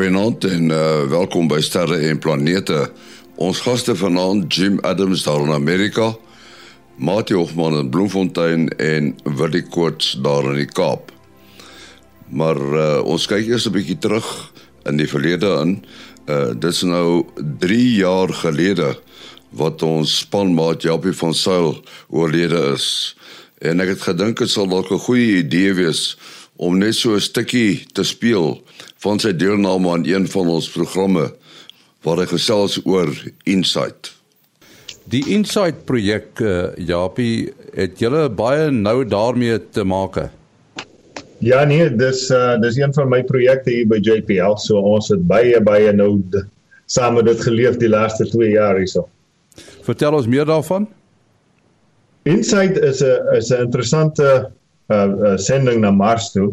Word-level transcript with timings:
Goeienaand 0.00 0.44
en 0.48 0.70
uh, 0.72 1.02
welkom 1.12 1.44
by 1.50 1.58
Sterre 1.60 1.98
en 2.08 2.16
Planete. 2.24 2.86
Ons 3.36 3.58
gaste 3.60 3.92
vanaand 4.00 4.46
Jim 4.48 4.78
Adams 4.88 5.26
daar 5.26 5.42
in 5.44 5.52
Amerika, 5.52 6.06
Mati 6.96 7.36
Hofman 7.36 7.76
in 7.76 7.90
Bloemfontein 7.92 8.70
en 8.80 9.10
Willie 9.36 9.60
Koorts 9.68 10.14
daar 10.24 10.48
in 10.54 10.56
die 10.62 10.70
Kaap. 10.72 11.12
Maar 12.32 12.56
uh, 12.56 12.86
ons 13.04 13.28
kyk 13.28 13.52
eers 13.52 13.68
'n 13.68 13.76
bietjie 13.76 13.98
terug 14.00 14.24
in 14.88 14.96
die 14.96 15.10
verlede 15.10 15.52
in. 15.60 15.76
Uh 16.24 16.56
dit 16.56 16.72
is 16.72 16.82
nou 16.88 17.26
3 17.60 17.92
jaar 18.00 18.32
gelede 18.32 18.96
wat 19.52 19.84
ons 19.84 20.16
spanmaat 20.24 20.88
Japie 20.88 21.12
van 21.12 21.34
Sail 21.34 21.76
oorlede 22.08 22.72
is. 22.72 23.16
En 23.60 23.84
ek 23.84 23.98
het 23.98 24.08
gedink 24.08 24.40
dit 24.40 24.48
sal 24.48 24.64
dalk 24.64 24.88
'n 24.88 25.04
goeie 25.12 25.44
idee 25.44 25.76
wees 25.76 26.16
om 26.60 26.78
net 26.78 26.94
so 26.94 27.16
'n 27.16 27.20
stukkie 27.20 27.86
te 27.96 28.04
speel 28.04 28.60
van 29.00 29.18
sy 29.18 29.32
deelname 29.32 29.90
aan 29.90 30.04
een 30.04 30.26
van 30.28 30.48
ons 30.48 30.68
programme 30.70 31.30
waar 32.04 32.18
hy 32.20 32.26
gesels 32.26 32.80
oor 32.84 33.08
Insight. 33.44 34.12
Die 35.10 35.24
Insight 35.32 35.84
projek 35.84 36.40
uh, 36.40 36.70
Japie 36.76 37.52
het 37.74 37.98
julle 37.98 38.28
baie 38.28 38.70
nou 38.70 39.04
daarmee 39.04 39.58
te 39.72 39.84
maak. 39.84 40.30
Ja 41.40 41.64
nee, 41.64 41.88
dis 41.88 42.28
uh, 42.30 42.60
dis 42.60 42.76
een 42.76 42.92
van 42.92 43.08
my 43.08 43.22
projekte 43.24 43.70
hier 43.70 43.88
by 43.88 43.96
JPL. 43.96 44.58
So 44.60 44.76
ons 44.76 45.08
het 45.08 45.26
baie 45.26 45.60
baie 45.60 45.92
nou 45.92 46.20
saam 46.86 47.14
met 47.14 47.24
dit 47.24 47.40
geleef 47.40 47.76
die 47.80 47.88
laaste 47.88 48.28
2 48.28 48.50
jaar 48.50 48.76
hierso. 48.76 49.08
Vertel 49.82 50.14
ons 50.14 50.26
meer 50.26 50.44
daarvan. 50.44 50.88
Insight 52.28 52.76
is 52.76 53.00
'n 53.00 53.36
is 53.36 53.50
'n 53.50 53.64
interessante 53.64 54.50
uh, 54.90 55.08
uh 55.30 55.36
sending 55.38 55.80
na 55.84 55.90
Mars 55.94 56.30
toe. 56.34 56.50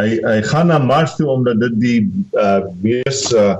Hy 0.00 0.20
hy 0.24 0.38
gaan 0.48 0.70
na 0.72 0.78
Mars 0.78 1.16
toe 1.18 1.28
omdat 1.32 1.60
dit 1.60 1.78
die 1.82 2.00
uh 2.38 2.68
mees 2.84 3.26
uh, 3.36 3.56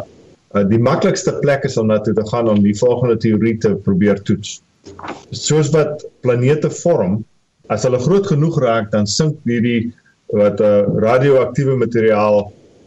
uh 0.54 0.64
die 0.70 0.80
maklikste 0.80 1.36
plek 1.42 1.66
is 1.68 1.78
om 1.80 1.90
na 1.90 2.00
toe 2.04 2.14
te 2.16 2.26
gaan 2.30 2.48
om 2.48 2.62
die 2.64 2.76
volgende 2.76 3.18
teorie 3.20 3.56
te 3.58 3.74
probeer 3.86 4.22
toets. 4.28 4.60
Soos 5.30 5.70
wat 5.74 6.06
planete 6.24 6.70
vorm, 6.82 7.20
as 7.70 7.84
hulle 7.86 8.00
groot 8.02 8.26
genoeg 8.26 8.58
raak, 8.62 8.90
dan 8.94 9.06
sink 9.06 9.38
hierdie 9.48 9.92
wat 10.36 10.60
uh, 10.62 10.86
radioaktiewe 11.02 11.76
materiaal 11.78 12.44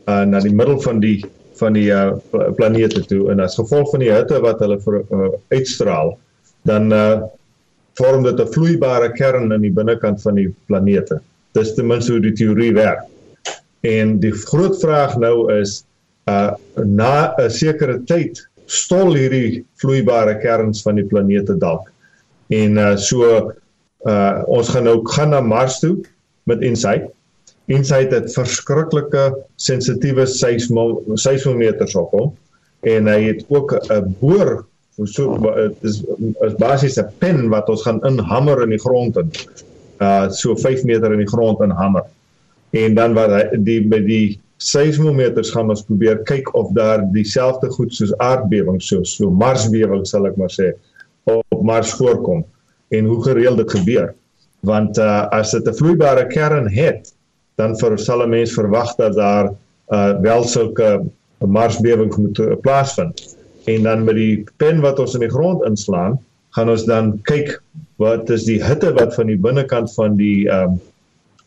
uh, 0.08 0.24
na 0.28 0.42
die 0.44 0.54
middel 0.54 0.80
van 0.82 1.02
die 1.04 1.20
van 1.60 1.76
die 1.78 1.90
uh, 1.94 2.16
planete 2.58 3.04
toe 3.08 3.28
en 3.32 3.44
as 3.44 3.56
gevolg 3.60 3.92
van 3.94 4.02
die 4.02 4.12
hitte 4.12 4.40
wat 4.44 4.62
hulle 4.64 4.80
vir, 4.82 5.00
uh, 5.14 5.30
uitstraal 5.54 6.16
dan 6.68 6.90
uh, 6.96 7.22
vorm 8.00 8.24
dit 8.24 8.40
'n 8.40 8.54
vloeibare 8.54 9.12
kern 9.12 9.52
in 9.52 9.62
die 9.62 9.72
binnekant 9.72 10.22
van 10.22 10.36
die 10.36 10.50
planete. 10.68 11.20
Dis 11.54 11.74
ten 11.76 11.88
minste 11.88 12.12
hoe 12.12 12.22
die 12.22 12.34
teorie 12.34 12.74
werk. 12.74 13.06
En 13.82 14.20
die 14.20 14.32
groot 14.32 14.80
vraag 14.82 15.18
nou 15.18 15.52
is 15.54 15.84
uh 16.28 16.54
na 16.86 17.36
'n 17.38 17.50
sekere 17.50 18.00
tyd 18.06 18.48
stol 18.66 19.14
hierdie 19.14 19.66
vloeibare 19.76 20.40
kerns 20.40 20.82
van 20.82 20.96
die 20.96 21.06
planete 21.06 21.58
dalk. 21.58 21.92
En 22.50 22.78
uh 22.78 22.96
so 22.96 23.52
uh 24.08 24.44
ons 24.48 24.70
gaan 24.70 24.84
nou 24.84 25.02
gaan 25.04 25.30
na 25.30 25.42
Mars 25.42 25.80
toe 25.80 25.98
met 26.44 26.62
Insight 26.62 27.12
Insight 27.72 28.12
het 28.12 28.34
verskriklike 28.36 29.30
sensitiewe 29.56 30.26
seismometers 30.28 31.96
op 31.96 32.12
hom 32.12 32.32
en 32.84 33.08
hy 33.08 33.20
het 33.30 33.46
ook 33.48 33.72
'n 33.88 34.16
boor 34.20 34.66
so 35.02 35.34
is 35.82 36.04
is 36.42 36.56
basies 36.60 36.98
'n 36.98 37.10
pen 37.20 37.50
wat 37.50 37.70
ons 37.70 37.82
gaan 37.82 38.02
inhamer 38.06 38.62
in 38.64 38.70
die 38.70 38.80
grond 38.80 39.18
in. 39.18 39.32
Uh 40.00 40.30
so 40.30 40.56
5 40.56 40.84
meter 40.84 41.12
in 41.12 41.24
die 41.24 41.34
grond 41.34 41.62
inhamer. 41.62 42.04
En 42.72 42.96
dan 42.96 43.14
wat 43.14 43.30
hy 43.30 43.44
die 43.58 43.82
by 43.88 44.00
die 44.06 44.40
seismometers 44.58 45.52
gaan 45.52 45.70
ons 45.70 45.84
probeer 45.84 46.22
kyk 46.30 46.54
of 46.56 46.72
daar 46.78 47.04
dieselfde 47.12 47.70
goed 47.70 47.94
soos 47.94 48.14
aardbewings 48.18 48.88
so 48.88 49.04
so 49.04 49.30
Marsbewing 49.30 50.06
sal 50.06 50.28
ek 50.28 50.38
maar 50.38 50.54
sê 50.54 50.74
op 51.26 51.64
Mars 51.64 51.94
voorkom 51.98 52.46
en 52.94 53.06
hoe 53.06 53.24
gereeld 53.24 53.58
dit 53.58 53.72
gebeur. 53.72 54.14
Want 54.62 54.98
uh 54.98 55.28
as 55.32 55.52
dit 55.52 55.68
'n 55.68 55.74
vloeibare 55.74 56.28
kern 56.28 56.70
het, 56.70 57.14
dan 57.58 57.76
vir 57.78 57.98
sal 57.98 58.24
'n 58.24 58.30
mens 58.30 58.54
verwag 58.54 58.96
dat 58.96 59.16
daar 59.16 59.54
uh 59.90 60.22
wel 60.22 60.44
sulke 60.44 61.02
marsbewing 61.40 62.16
moet 62.16 62.38
uh, 62.40 62.56
plaasvind. 62.62 63.36
En 63.66 63.84
dan 63.84 64.04
met 64.04 64.16
die 64.16 64.44
pen 64.58 64.82
wat 64.84 65.00
ons 65.00 65.14
in 65.14 65.24
die 65.24 65.32
grond 65.32 65.64
inslaan, 65.68 66.20
gaan 66.56 66.70
ons 66.70 66.86
dan 66.86 67.16
kyk 67.30 67.56
wat 68.02 68.30
is 68.34 68.46
die 68.46 68.60
hitte 68.64 68.92
wat 68.98 69.16
van 69.16 69.32
die 69.32 69.40
binnekant 69.40 69.94
van 69.96 70.18
die 70.20 70.46
um 70.52 70.80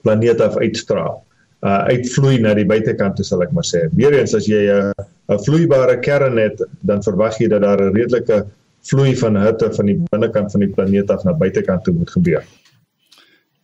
planeet 0.07 0.41
af 0.41 0.57
uitstraal. 0.57 1.23
Uh 1.67 1.83
uitvloei 1.91 2.39
na 2.41 2.55
die 2.55 2.67
buitekant, 2.69 3.19
sal 3.27 3.43
ek 3.43 3.53
maar 3.57 3.67
sê. 3.67 3.87
Weerens 3.99 4.35
as 4.35 4.47
jy 4.47 4.67
'n 4.71 4.93
'n 5.29 5.43
vloeibare 5.47 5.99
kern 6.01 6.39
het, 6.39 6.63
dan 6.81 7.03
verwag 7.03 7.39
jy 7.41 7.49
dat 7.49 7.63
daar 7.63 7.83
'n 7.83 7.95
redelike 7.95 8.47
vloei 8.87 9.17
van 9.17 9.37
hitte 9.37 9.73
van 9.75 9.87
die 9.87 9.99
binnekant 10.11 10.53
van 10.53 10.61
die 10.61 10.71
planeet 10.71 11.11
af 11.11 11.25
na 11.25 11.33
buitekant 11.33 11.85
toe 11.85 11.95
moet 11.95 12.11
gebeur. 12.11 12.45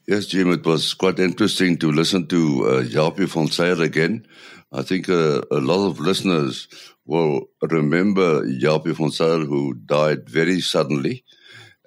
Yes, 0.07 0.31
Jim, 0.33 0.51
it 0.51 0.65
was 0.67 0.95
quite 0.95 1.23
interesting 1.23 1.79
to 1.79 1.93
listen 1.93 2.27
to 2.27 2.67
uh, 2.67 2.83
Japie 2.83 3.29
von 3.29 3.47
Sayer 3.49 3.81
again. 3.83 4.27
I 4.73 4.83
think 4.83 5.09
uh, 5.09 5.43
a 5.51 5.61
lot 5.61 5.87
of 5.87 6.01
listeners 6.01 6.67
will 7.05 7.49
remember 7.61 8.43
van 8.43 9.11
Zyl, 9.11 9.45
who 9.47 9.75
died 9.75 10.29
very 10.29 10.61
suddenly. 10.61 11.25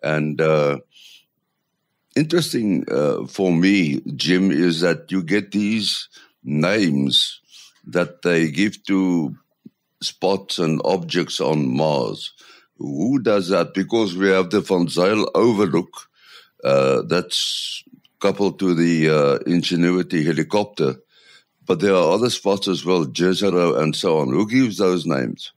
And 0.03 0.39
uh, 0.39 0.79
interesting 2.15 2.85
uh, 2.89 3.25
for 3.25 3.51
me, 3.51 4.01
Jim, 4.15 4.51
is 4.51 4.81
that 4.81 5.11
you 5.11 5.23
get 5.23 5.51
these 5.51 6.09
names 6.43 7.41
that 7.87 8.21
they 8.21 8.51
give 8.51 8.83
to 8.85 9.35
spots 10.01 10.59
and 10.59 10.79
objects 10.85 11.39
on 11.39 11.75
Mars. 11.75 12.33
Who 12.77 13.19
does 13.19 13.49
that? 13.49 13.73
Because 13.73 14.15
we 14.15 14.29
have 14.29 14.51
the 14.51 14.61
Van 14.61 14.87
Overlook. 15.33 15.89
Uh, 16.63 17.03
that's 17.03 17.83
coupled 18.19 18.59
to 18.59 18.73
the 18.73 19.09
uh, 19.09 19.37
Ingenuity 19.45 20.23
helicopter. 20.23 20.95
But 21.65 21.79
there 21.79 21.95
are 21.95 22.11
other 22.11 22.29
spots 22.29 22.67
as 22.67 22.85
well, 22.85 23.05
Jezero 23.05 23.79
and 23.79 23.95
so 23.95 24.19
on. 24.19 24.29
Who 24.29 24.47
gives 24.47 24.77
those 24.77 25.05
names? 25.05 25.51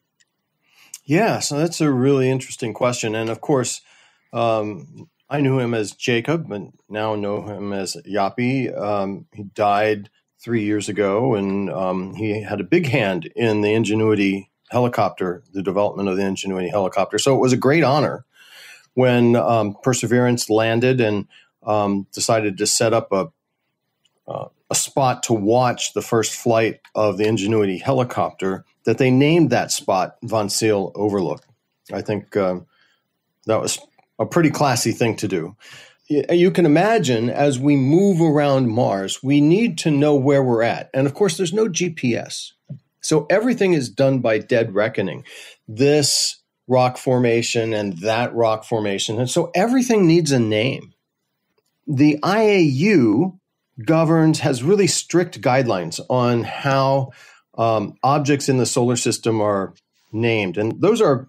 Yeah, 1.05 1.39
so 1.39 1.59
that's 1.59 1.81
a 1.81 1.91
really 1.91 2.31
interesting 2.31 2.75
question. 2.75 3.15
And 3.15 3.31
of 3.31 3.41
course, 3.41 3.81
um, 4.33 5.09
I 5.31 5.41
knew 5.41 5.59
him 5.59 5.75
as 5.75 5.93
Jacob, 5.93 6.49
but 6.49 6.63
now 6.89 7.15
know 7.15 7.43
him 7.43 7.73
as 7.73 7.97
Japie. 8.07 8.71
Um, 8.71 9.27
he 9.33 9.45
died 9.45 10.11
three 10.41 10.65
years 10.65 10.89
ago, 10.89 11.35
and 11.35 11.71
um, 11.71 12.15
he 12.15 12.43
had 12.43 12.61
a 12.61 12.65
big 12.65 12.87
hand 12.87 13.31
in 13.37 13.61
the 13.61 13.75
Ingenuity 13.75 14.51
helicopter, 14.71 15.43
the 15.53 15.63
development 15.63 16.09
of 16.09 16.17
the 16.17 16.25
Ingenuity 16.25 16.69
helicopter. 16.69 17.19
So 17.19 17.35
it 17.35 17.41
was 17.41 17.53
a 17.53 17.59
great 17.59 17.85
honor 17.85 18.25
when 18.95 19.37
um, 19.37 19.77
Perseverance 19.83 20.49
landed 20.51 21.01
and 21.01 21.27
um, 21.63 22.07
decided 22.13 22.59
to 22.59 22.67
set 22.67 22.93
up 22.93 23.13
a 23.13 23.29
uh, 24.28 24.49
a 24.71 24.75
spot 24.75 25.22
to 25.25 25.33
watch 25.33 25.94
the 25.94 26.03
first 26.03 26.34
flight 26.34 26.81
of 26.94 27.16
the 27.16 27.27
Ingenuity 27.27 27.78
helicopter. 27.78 28.65
That 28.84 28.99
they 28.99 29.11
named 29.11 29.50
that 29.50 29.71
spot 29.71 30.16
Van 30.22 30.49
Zyl 30.49 30.93
Overlook. 30.94 31.44
I 31.93 32.03
think 32.03 32.37
um, 32.37 32.66
that 33.47 33.61
was 33.61 33.78
a 34.19 34.27
pretty 34.27 34.50
classy 34.50 34.93
thing 34.93 35.16
to 35.16 35.28
do. 35.28 35.56
You 36.09 36.50
can 36.50 36.65
imagine 36.65 37.28
as 37.28 37.59
we 37.59 37.77
move 37.77 38.22
around 38.22 38.71
Mars, 38.71 39.22
we 39.22 39.43
need 39.43 39.77
to 39.78 39.91
know 39.91 40.15
where 40.15 40.43
we're 40.43 40.62
at. 40.62 40.89
And 40.95 41.06
of 41.06 41.12
course, 41.12 41.37
there's 41.37 41.53
no 41.53 41.69
GPS. 41.69 42.53
So 43.03 43.27
everything 43.28 43.75
is 43.75 43.91
done 43.91 44.21
by 44.21 44.39
dead 44.39 44.75
reckoning. 44.75 45.25
This 45.66 46.39
rock 46.66 46.97
formation 46.97 47.75
and 47.75 47.98
that 47.98 48.34
rock 48.34 48.65
formation. 48.65 49.19
And 49.19 49.28
so 49.28 49.51
everything 49.54 50.07
needs 50.07 50.33
a 50.33 50.39
name 50.39 50.95
the 51.89 52.19
IAU 52.22 53.39
governs 53.84 54.41
has 54.41 54.63
really 54.63 54.86
strict 54.86 55.41
guidelines 55.41 56.01
on 56.09 56.42
how 56.45 57.10
um, 57.57 57.95
objects 58.03 58.48
in 58.48 58.59
the 58.59 58.66
solar 58.66 58.97
system 58.97 59.41
are 59.41 59.75
named, 60.13 60.59
and 60.59 60.80
those 60.80 61.01
are 61.01 61.28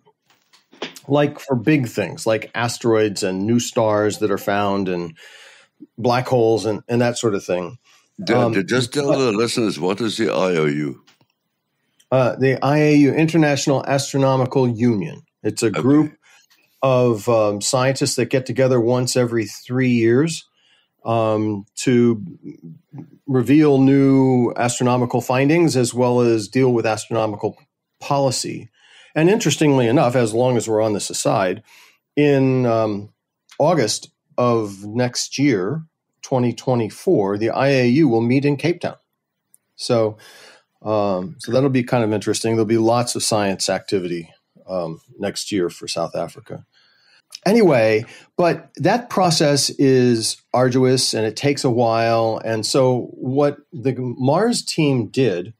like 1.07 1.39
for 1.39 1.55
big 1.55 1.87
things 1.87 2.27
like 2.27 2.51
asteroids 2.53 3.23
and 3.23 3.45
new 3.45 3.59
stars 3.59 4.19
that 4.19 4.31
are 4.31 4.37
found 4.37 4.87
and 4.87 5.17
black 5.97 6.27
holes 6.27 6.65
and, 6.65 6.81
and 6.87 7.01
that 7.01 7.17
sort 7.17 7.33
of 7.33 7.43
thing. 7.43 7.77
Um, 8.33 8.53
just 8.67 8.93
tell 8.93 9.07
but, 9.07 9.17
the 9.17 9.31
listeners 9.31 9.79
what 9.79 10.01
is 10.01 10.17
the 10.17 10.25
IAU? 10.25 10.95
Uh, 12.11 12.35
the 12.35 12.57
IAU, 12.57 13.15
International 13.15 13.85
Astronomical 13.85 14.67
Union. 14.67 15.21
It's 15.41 15.63
a 15.63 15.71
group 15.71 16.07
okay. 16.07 16.15
of 16.81 17.29
um, 17.29 17.61
scientists 17.61 18.15
that 18.15 18.25
get 18.25 18.45
together 18.45 18.79
once 18.79 19.15
every 19.15 19.45
three 19.45 19.91
years 19.91 20.48
um, 21.09 21.65
to 21.75 22.23
reveal 23.27 23.79
new 23.79 24.53
astronomical 24.57 25.21
findings 25.21 25.77
as 25.77 25.93
well 25.93 26.21
as 26.21 26.47
deal 26.49 26.73
with 26.73 26.85
astronomical 26.85 27.57
policy. 27.99 28.69
And 29.15 29.29
interestingly 29.29 29.87
enough, 29.87 30.15
as 30.15 30.33
long 30.33 30.57
as 30.57 30.67
we're 30.67 30.81
on 30.81 30.93
this 30.93 31.09
aside, 31.09 31.63
in 32.15 32.65
um, 32.65 33.13
August 33.59 34.11
of 34.37 34.85
next 34.85 35.39
year, 35.39 35.83
2024, 36.23 37.37
the 37.39 37.47
IAU 37.47 38.09
will 38.09 38.21
meet 38.21 38.45
in 38.45 38.57
Cape 38.57 38.81
Town. 38.81 38.97
So 39.77 40.17
Um, 40.83 41.35
so 41.39 41.51
that'll 41.51 41.69
be 41.69 41.83
kind 41.83 42.03
of 42.03 42.13
interesting. 42.13 42.55
There'll 42.55 42.65
be 42.65 42.77
lots 42.77 43.15
of 43.15 43.23
science 43.23 43.69
activity 43.69 44.33
um, 44.67 45.01
next 45.17 45.51
year 45.51 45.69
for 45.69 45.87
South 45.87 46.15
Africa. 46.15 46.65
Anyway, 47.45 48.05
but 48.37 48.69
that 48.75 49.09
process 49.09 49.69
is 49.71 50.41
arduous 50.53 51.13
and 51.13 51.25
it 51.25 51.35
takes 51.35 51.63
a 51.63 51.69
while. 51.69 52.41
And 52.43 52.65
so, 52.65 53.09
what 53.13 53.57
the 53.71 53.95
Mars 53.97 54.63
team 54.63 55.07
did 55.07 55.53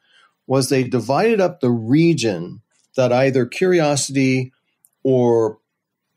was 0.45 0.69
they 0.69 0.83
divided 0.83 1.39
up 1.39 1.59
the 1.59 1.71
region 1.71 2.61
that 2.95 3.13
either 3.13 3.45
Curiosity 3.45 4.51
or 5.03 5.59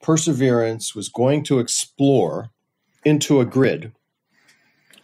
Perseverance 0.03 0.95
was 0.95 1.09
going 1.09 1.45
to 1.45 1.61
explore 1.61 2.51
into 3.05 3.41
a 3.41 3.45
grid. 3.45 3.93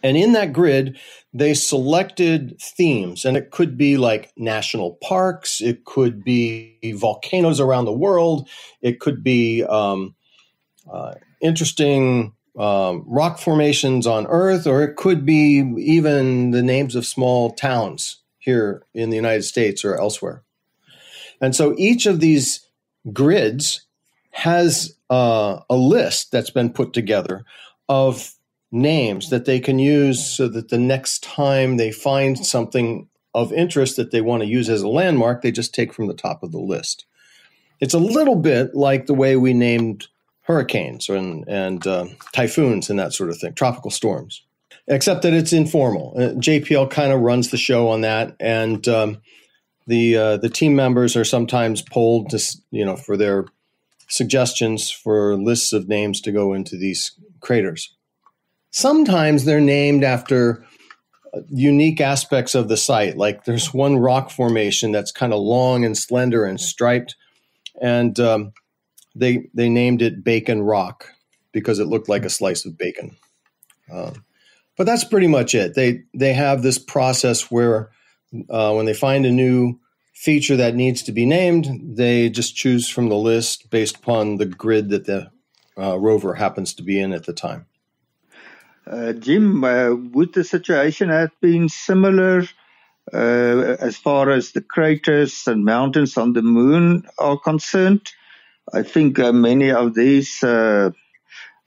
And 0.01 0.17
in 0.17 0.31
that 0.33 0.53
grid, 0.53 0.97
they 1.33 1.53
selected 1.53 2.59
themes, 2.61 3.25
and 3.25 3.35
it 3.35 3.51
could 3.51 3.77
be 3.77 3.97
like 3.97 4.31
national 4.37 4.97
parks, 5.03 5.61
it 5.61 5.85
could 5.85 6.23
be 6.23 6.77
volcanoes 6.95 7.59
around 7.59 7.85
the 7.85 7.93
world, 7.93 8.47
it 8.81 8.99
could 8.99 9.23
be 9.23 9.63
um, 9.63 10.15
uh, 10.91 11.15
interesting 11.41 12.33
um, 12.57 13.03
rock 13.07 13.39
formations 13.39 14.05
on 14.05 14.27
Earth, 14.27 14.67
or 14.67 14.83
it 14.83 14.95
could 14.95 15.25
be 15.25 15.59
even 15.77 16.51
the 16.51 16.63
names 16.63 16.95
of 16.95 17.05
small 17.05 17.51
towns 17.51 18.17
here 18.39 18.83
in 18.93 19.09
the 19.09 19.15
United 19.15 19.43
States 19.43 19.85
or 19.85 19.99
elsewhere. 19.99 20.43
And 21.41 21.55
so 21.55 21.73
each 21.77 22.05
of 22.05 22.19
these 22.19 22.67
grids 23.13 23.85
has 24.31 24.95
uh, 25.09 25.59
a 25.69 25.75
list 25.75 26.31
that's 26.31 26.49
been 26.49 26.71
put 26.71 26.93
together 26.93 27.45
of 27.87 28.33
names 28.71 29.29
that 29.29 29.45
they 29.45 29.59
can 29.59 29.79
use 29.79 30.35
so 30.35 30.47
that 30.47 30.69
the 30.69 30.77
next 30.77 31.23
time 31.23 31.77
they 31.77 31.91
find 31.91 32.45
something 32.45 33.07
of 33.33 33.53
interest 33.53 33.95
that 33.95 34.11
they 34.11 34.21
want 34.21 34.43
to 34.43 34.49
use 34.49 34.69
as 34.69 34.81
a 34.81 34.87
landmark, 34.87 35.41
they 35.41 35.51
just 35.51 35.73
take 35.73 35.93
from 35.93 36.07
the 36.07 36.13
top 36.13 36.43
of 36.43 36.51
the 36.51 36.59
list. 36.59 37.05
It's 37.79 37.93
a 37.93 37.99
little 37.99 38.35
bit 38.35 38.75
like 38.75 39.05
the 39.05 39.13
way 39.13 39.37
we 39.37 39.53
named 39.53 40.07
hurricanes 40.49 41.09
and, 41.09 41.47
and 41.47 41.85
uh, 41.85 42.07
typhoons 42.33 42.89
and 42.89 42.97
that 42.97 43.13
sort 43.13 43.29
of 43.29 43.37
thing, 43.37 43.53
tropical 43.53 43.91
storms, 43.91 44.41
except 44.87 45.21
that 45.21 45.31
it's 45.31 45.53
informal. 45.53 46.15
Uh, 46.17 46.33
JPL 46.39 46.89
kind 46.89 47.13
of 47.13 47.21
runs 47.21 47.51
the 47.51 47.57
show 47.57 47.87
on 47.87 48.01
that, 48.01 48.35
and 48.39 48.87
um, 48.87 49.21
the 49.85 50.17
uh, 50.17 50.37
the 50.37 50.49
team 50.49 50.75
members 50.75 51.15
are 51.15 51.23
sometimes 51.23 51.83
polled 51.83 52.31
to 52.31 52.39
you 52.71 52.83
know 52.83 52.95
for 52.95 53.15
their 53.15 53.45
suggestions 54.07 54.89
for 54.89 55.37
lists 55.37 55.71
of 55.71 55.87
names 55.87 56.19
to 56.21 56.31
go 56.31 56.53
into 56.53 56.75
these 56.75 57.11
craters. 57.41 57.95
Sometimes 58.71 59.45
they're 59.45 59.61
named 59.61 60.03
after 60.03 60.65
uh, 61.31 61.41
unique 61.49 62.01
aspects 62.01 62.55
of 62.55 62.69
the 62.69 62.77
site. 62.77 63.17
Like 63.17 63.45
there's 63.45 63.71
one 63.71 63.99
rock 63.99 64.31
formation 64.31 64.91
that's 64.91 65.11
kind 65.11 65.31
of 65.31 65.41
long 65.41 65.85
and 65.85 65.95
slender 65.95 66.43
and 66.43 66.59
striped, 66.59 67.15
and 67.79 68.19
um, 68.19 68.53
they 69.19 69.47
they 69.53 69.69
named 69.69 70.01
it 70.01 70.23
Bacon 70.23 70.61
Rock 70.61 71.05
because 71.51 71.79
it 71.79 71.87
looked 71.87 72.09
like 72.09 72.25
a 72.25 72.29
slice 72.29 72.65
of 72.65 72.77
bacon. 72.77 73.15
Um, 73.91 74.25
but 74.77 74.85
that's 74.85 75.03
pretty 75.03 75.27
much 75.27 75.55
it. 75.55 75.75
They 75.75 76.03
they 76.13 76.33
have 76.33 76.61
this 76.61 76.79
process 76.79 77.51
where 77.51 77.91
uh, 78.49 78.73
when 78.73 78.85
they 78.85 78.93
find 78.93 79.25
a 79.25 79.31
new 79.31 79.79
feature 80.13 80.57
that 80.57 80.75
needs 80.75 81.01
to 81.03 81.11
be 81.11 81.25
named, 81.25 81.67
they 81.97 82.29
just 82.29 82.55
choose 82.55 82.89
from 82.89 83.09
the 83.09 83.15
list 83.15 83.69
based 83.69 83.97
upon 83.97 84.37
the 84.37 84.45
grid 84.45 84.89
that 84.89 85.05
the 85.05 85.31
uh, 85.77 85.97
rover 85.97 86.33
happens 86.35 86.73
to 86.73 86.83
be 86.83 86.99
in 86.99 87.13
at 87.13 87.25
the 87.25 87.33
time. 87.33 87.65
Uh, 88.85 89.13
Jim, 89.13 89.63
uh, 89.63 89.91
would 89.93 90.33
the 90.33 90.43
situation 90.43 91.09
have 91.09 91.31
been 91.41 91.69
similar 91.69 92.43
uh, 93.13 93.75
as 93.79 93.95
far 93.97 94.29
as 94.29 94.51
the 94.51 94.61
craters 94.61 95.47
and 95.47 95.63
mountains 95.63 96.17
on 96.17 96.33
the 96.33 96.41
moon 96.41 97.07
are 97.17 97.37
concerned? 97.37 98.11
I 98.73 98.83
think 98.83 99.19
uh, 99.19 99.31
many 99.31 99.71
of 99.71 99.93
these 99.95 100.43
uh, 100.43 100.91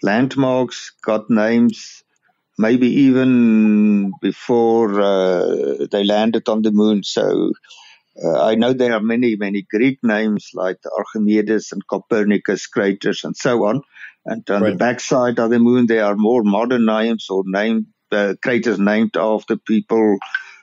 landmarks 0.03 0.93
got 1.05 1.31
names 1.31 2.03
maybe 2.59 2.87
even 2.87 4.13
before 4.21 5.01
uh, 5.01 5.87
they 5.91 6.05
landed 6.05 6.49
on 6.49 6.63
the 6.63 6.71
moon. 6.71 7.03
So 7.03 7.53
uh, 8.23 8.45
I 8.45 8.55
know 8.55 8.73
there 8.73 8.93
are 8.93 9.01
many, 9.01 9.37
many 9.37 9.63
Greek 9.63 9.99
names 10.03 10.51
like 10.55 10.79
Archimedes 10.97 11.73
and 11.73 11.87
Copernicus 11.87 12.67
craters 12.67 13.25
and 13.25 13.37
so 13.37 13.65
on. 13.65 13.83
And 14.25 14.49
on 14.51 14.63
right. 14.63 14.71
the 14.71 14.77
backside 14.77 15.39
of 15.39 15.51
the 15.51 15.59
moon, 15.59 15.87
there 15.87 16.05
are 16.05 16.15
more 16.15 16.43
modern 16.45 16.87
names 16.87 17.27
or 17.31 17.43
named 17.47 17.87
uh, 18.13 18.35
craters 18.43 18.79
named 18.79 19.17
after 19.17 19.57
people 19.57 20.19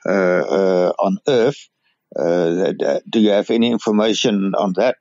uh, 0.06 0.10
uh 0.10 0.92
on 0.98 1.18
Earth. 1.28 1.68
Uh, 2.18 2.72
do 3.08 3.20
you 3.20 3.30
have 3.30 3.50
any 3.50 3.70
information 3.70 4.54
on 4.56 4.72
that? 4.76 4.96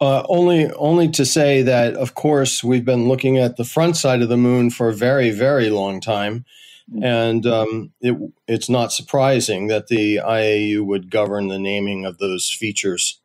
Uh, 0.00 0.22
only, 0.28 0.70
only 0.72 1.08
to 1.08 1.24
say 1.24 1.62
that, 1.62 1.94
of 1.94 2.14
course, 2.14 2.62
we've 2.62 2.84
been 2.84 3.08
looking 3.08 3.38
at 3.38 3.56
the 3.56 3.64
front 3.64 3.96
side 3.96 4.20
of 4.20 4.28
the 4.28 4.36
moon 4.36 4.68
for 4.68 4.88
a 4.88 4.94
very, 4.94 5.30
very 5.30 5.70
long 5.70 6.00
time, 6.00 6.44
mm-hmm. 6.90 7.02
and 7.02 7.46
um, 7.46 7.92
it, 8.02 8.14
it's 8.46 8.68
not 8.68 8.92
surprising 8.92 9.68
that 9.68 9.86
the 9.86 10.16
IAU 10.16 10.84
would 10.84 11.10
govern 11.10 11.48
the 11.48 11.58
naming 11.58 12.04
of 12.04 12.18
those 12.18 12.50
features 12.50 13.20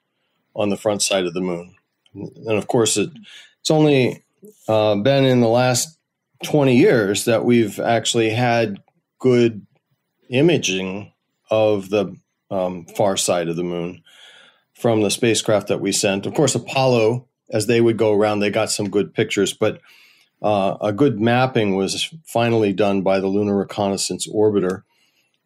on 0.56 0.70
the 0.70 0.78
front 0.78 1.02
side 1.02 1.26
of 1.26 1.34
the 1.34 1.42
moon. 1.42 1.76
And 2.14 2.58
of 2.58 2.68
course, 2.68 2.96
it, 2.96 3.10
it's 3.60 3.72
only 3.72 4.24
uh, 4.68 4.96
been 4.96 5.26
in 5.26 5.42
the 5.42 5.48
last 5.48 5.98
20 6.44 6.76
years 6.76 7.26
that 7.26 7.46
we've 7.46 7.80
actually 7.80 8.30
had 8.30 8.82
good 9.20 9.66
imaging 10.30 11.12
of 11.50 11.90
the 11.90 12.16
um, 12.50 12.86
far 12.86 13.18
side 13.18 13.50
of 13.50 13.56
the 13.56 13.64
moon 13.64 14.02
from 14.82 15.02
the 15.02 15.12
spacecraft 15.12 15.68
that 15.68 15.80
we 15.80 15.92
sent. 15.92 16.26
Of 16.26 16.34
course, 16.34 16.56
Apollo, 16.56 17.28
as 17.52 17.68
they 17.68 17.80
would 17.80 17.98
go 17.98 18.14
around, 18.14 18.40
they 18.40 18.50
got 18.50 18.72
some 18.72 18.90
good 18.90 19.14
pictures, 19.14 19.54
but 19.54 19.80
uh, 20.42 20.78
a 20.82 20.92
good 20.92 21.22
mapping 21.22 21.76
was 21.76 22.12
finally 22.26 22.74
done 22.74 23.04
by 23.04 23.20
the 23.20 23.28
Lunar 23.28 23.56
Reconnaissance 23.56 24.28
Orbiter, 24.28 24.84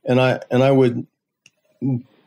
and 0.05 0.21
I 0.21 0.39
and 0.49 0.63
I 0.63 0.71
would 0.71 1.05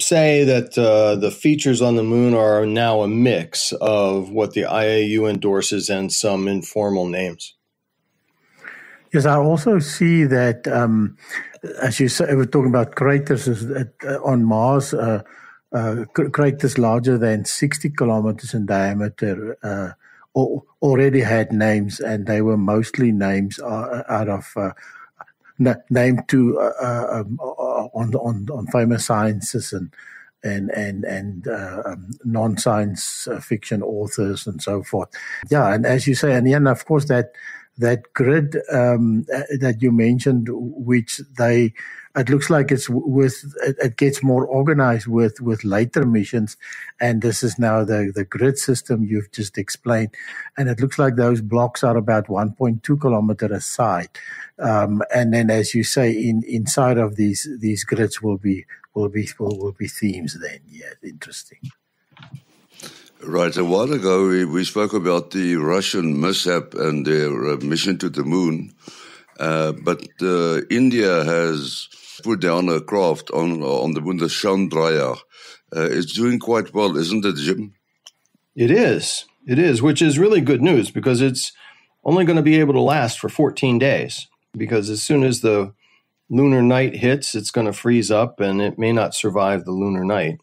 say 0.00 0.44
that 0.44 0.76
uh, 0.76 1.16
the 1.16 1.30
features 1.30 1.80
on 1.80 1.96
the 1.96 2.02
moon 2.02 2.34
are 2.34 2.66
now 2.66 3.00
a 3.00 3.08
mix 3.08 3.72
of 3.72 4.30
what 4.30 4.52
the 4.52 4.62
IAU 4.62 5.28
endorses 5.28 5.88
and 5.88 6.12
some 6.12 6.46
informal 6.46 7.06
names. 7.06 7.54
Yes, 9.12 9.24
I 9.24 9.36
also 9.36 9.78
see 9.78 10.24
that, 10.24 10.68
um, 10.68 11.16
as 11.80 11.98
you 11.98 12.08
say, 12.08 12.34
we're 12.34 12.44
talking 12.44 12.68
about 12.68 12.94
craters 12.94 13.48
uh, 13.48 13.84
on 14.22 14.44
Mars. 14.44 14.92
Uh, 14.92 15.22
uh, 15.72 16.04
craters 16.14 16.78
larger 16.78 17.18
than 17.18 17.44
60 17.44 17.90
kilometers 17.90 18.54
in 18.54 18.66
diameter 18.66 19.58
uh, 19.62 19.92
already 20.82 21.20
had 21.20 21.52
names, 21.52 22.00
and 22.00 22.26
they 22.26 22.40
were 22.42 22.56
mostly 22.56 23.12
names 23.12 23.58
uh, 23.58 24.02
out 24.08 24.28
of 24.28 24.52
uh, 24.56 24.70
named 25.90 26.22
to 26.28 26.58
uh, 26.60 26.72
uh 26.80 27.20
um, 27.20 27.38
on 27.40 28.14
on 28.14 28.46
on 28.52 28.66
famous 28.68 29.06
sciences 29.06 29.72
and 29.72 29.92
and 30.44 30.70
and 30.70 31.04
and 31.04 31.48
uh, 31.48 31.82
um, 31.84 32.10
non-science 32.24 33.26
fiction 33.42 33.82
authors 33.82 34.46
and 34.46 34.62
so 34.62 34.82
forth. 34.82 35.08
Yeah, 35.50 35.72
and 35.74 35.84
as 35.84 36.06
you 36.06 36.14
say, 36.14 36.34
and 36.34 36.48
yeah, 36.48 36.70
of 36.70 36.84
course 36.84 37.06
that 37.06 37.32
that 37.78 38.12
grid 38.12 38.56
um, 38.72 39.24
that 39.60 39.78
you 39.80 39.90
mentioned, 39.92 40.48
which 40.50 41.20
they 41.36 41.74
it 42.18 42.28
looks 42.28 42.50
like 42.50 42.70
it's 42.70 42.88
with 42.90 43.44
it, 43.62 43.76
it, 43.82 43.96
gets 43.96 44.22
more 44.22 44.44
organized 44.46 45.06
with 45.06 45.40
with 45.40 45.64
later 45.64 46.04
missions 46.04 46.56
and 47.00 47.22
this 47.22 47.42
is 47.42 47.58
now 47.58 47.84
the 47.84 48.12
the 48.14 48.24
grid 48.24 48.58
system 48.58 49.04
you've 49.04 49.30
just 49.32 49.56
explained 49.56 50.10
and 50.56 50.68
it 50.68 50.80
looks 50.80 50.98
like 50.98 51.16
those 51.16 51.40
blocks 51.40 51.84
are 51.84 51.96
about 51.96 52.26
1.2 52.26 53.00
kilometer 53.00 53.46
aside 53.46 54.10
um, 54.58 55.02
and 55.14 55.32
then 55.32 55.50
as 55.50 55.74
you 55.74 55.84
say 55.84 56.10
in 56.10 56.42
inside 56.46 56.98
of 56.98 57.16
these 57.16 57.48
these 57.60 57.84
grids 57.84 58.20
will 58.20 58.38
be 58.38 58.66
will 58.94 59.08
be 59.08 59.28
will, 59.38 59.56
will 59.58 59.76
be 59.78 59.88
themes 59.88 60.38
then 60.40 60.60
yeah 60.68 60.92
interesting 61.02 61.60
Right. 63.20 63.56
A 63.56 63.64
while 63.64 63.92
ago, 63.92 64.28
we, 64.28 64.44
we 64.44 64.62
spoke 64.62 64.92
about 64.92 65.32
the 65.32 65.56
Russian 65.56 66.20
mishap 66.20 66.74
and 66.74 67.04
their 67.04 67.50
uh, 67.50 67.56
mission 67.56 67.98
to 67.98 68.08
the 68.08 68.22
moon. 68.22 68.72
Uh, 69.40 69.72
but 69.72 70.06
uh, 70.22 70.60
India 70.70 71.24
has 71.24 71.88
put 72.22 72.40
down 72.40 72.68
a 72.68 72.80
craft 72.80 73.30
on 73.30 73.62
on 73.62 73.94
the 73.94 74.00
the 74.00 74.26
Chandrayaan. 74.26 75.18
Uh, 75.74 75.88
it's 75.90 76.12
doing 76.12 76.38
quite 76.38 76.72
well, 76.72 76.96
isn't 76.96 77.24
it, 77.24 77.36
Jim? 77.36 77.74
It 78.56 78.70
is. 78.70 79.26
It 79.46 79.58
is, 79.58 79.80
which 79.80 80.02
is 80.02 80.18
really 80.18 80.40
good 80.40 80.62
news 80.62 80.90
because 80.90 81.20
it's 81.20 81.52
only 82.04 82.24
going 82.24 82.36
to 82.36 82.42
be 82.42 82.60
able 82.60 82.74
to 82.74 82.80
last 82.80 83.18
for 83.18 83.28
14 83.28 83.78
days. 83.78 84.28
Because 84.56 84.90
as 84.90 85.02
soon 85.02 85.24
as 85.24 85.40
the 85.40 85.72
lunar 86.30 86.62
night 86.62 86.96
hits, 86.96 87.34
it's 87.34 87.50
going 87.50 87.66
to 87.66 87.72
freeze 87.72 88.10
up 88.10 88.40
and 88.40 88.60
it 88.60 88.78
may 88.78 88.92
not 88.92 89.14
survive 89.14 89.64
the 89.64 89.72
lunar 89.72 90.04
night. 90.04 90.40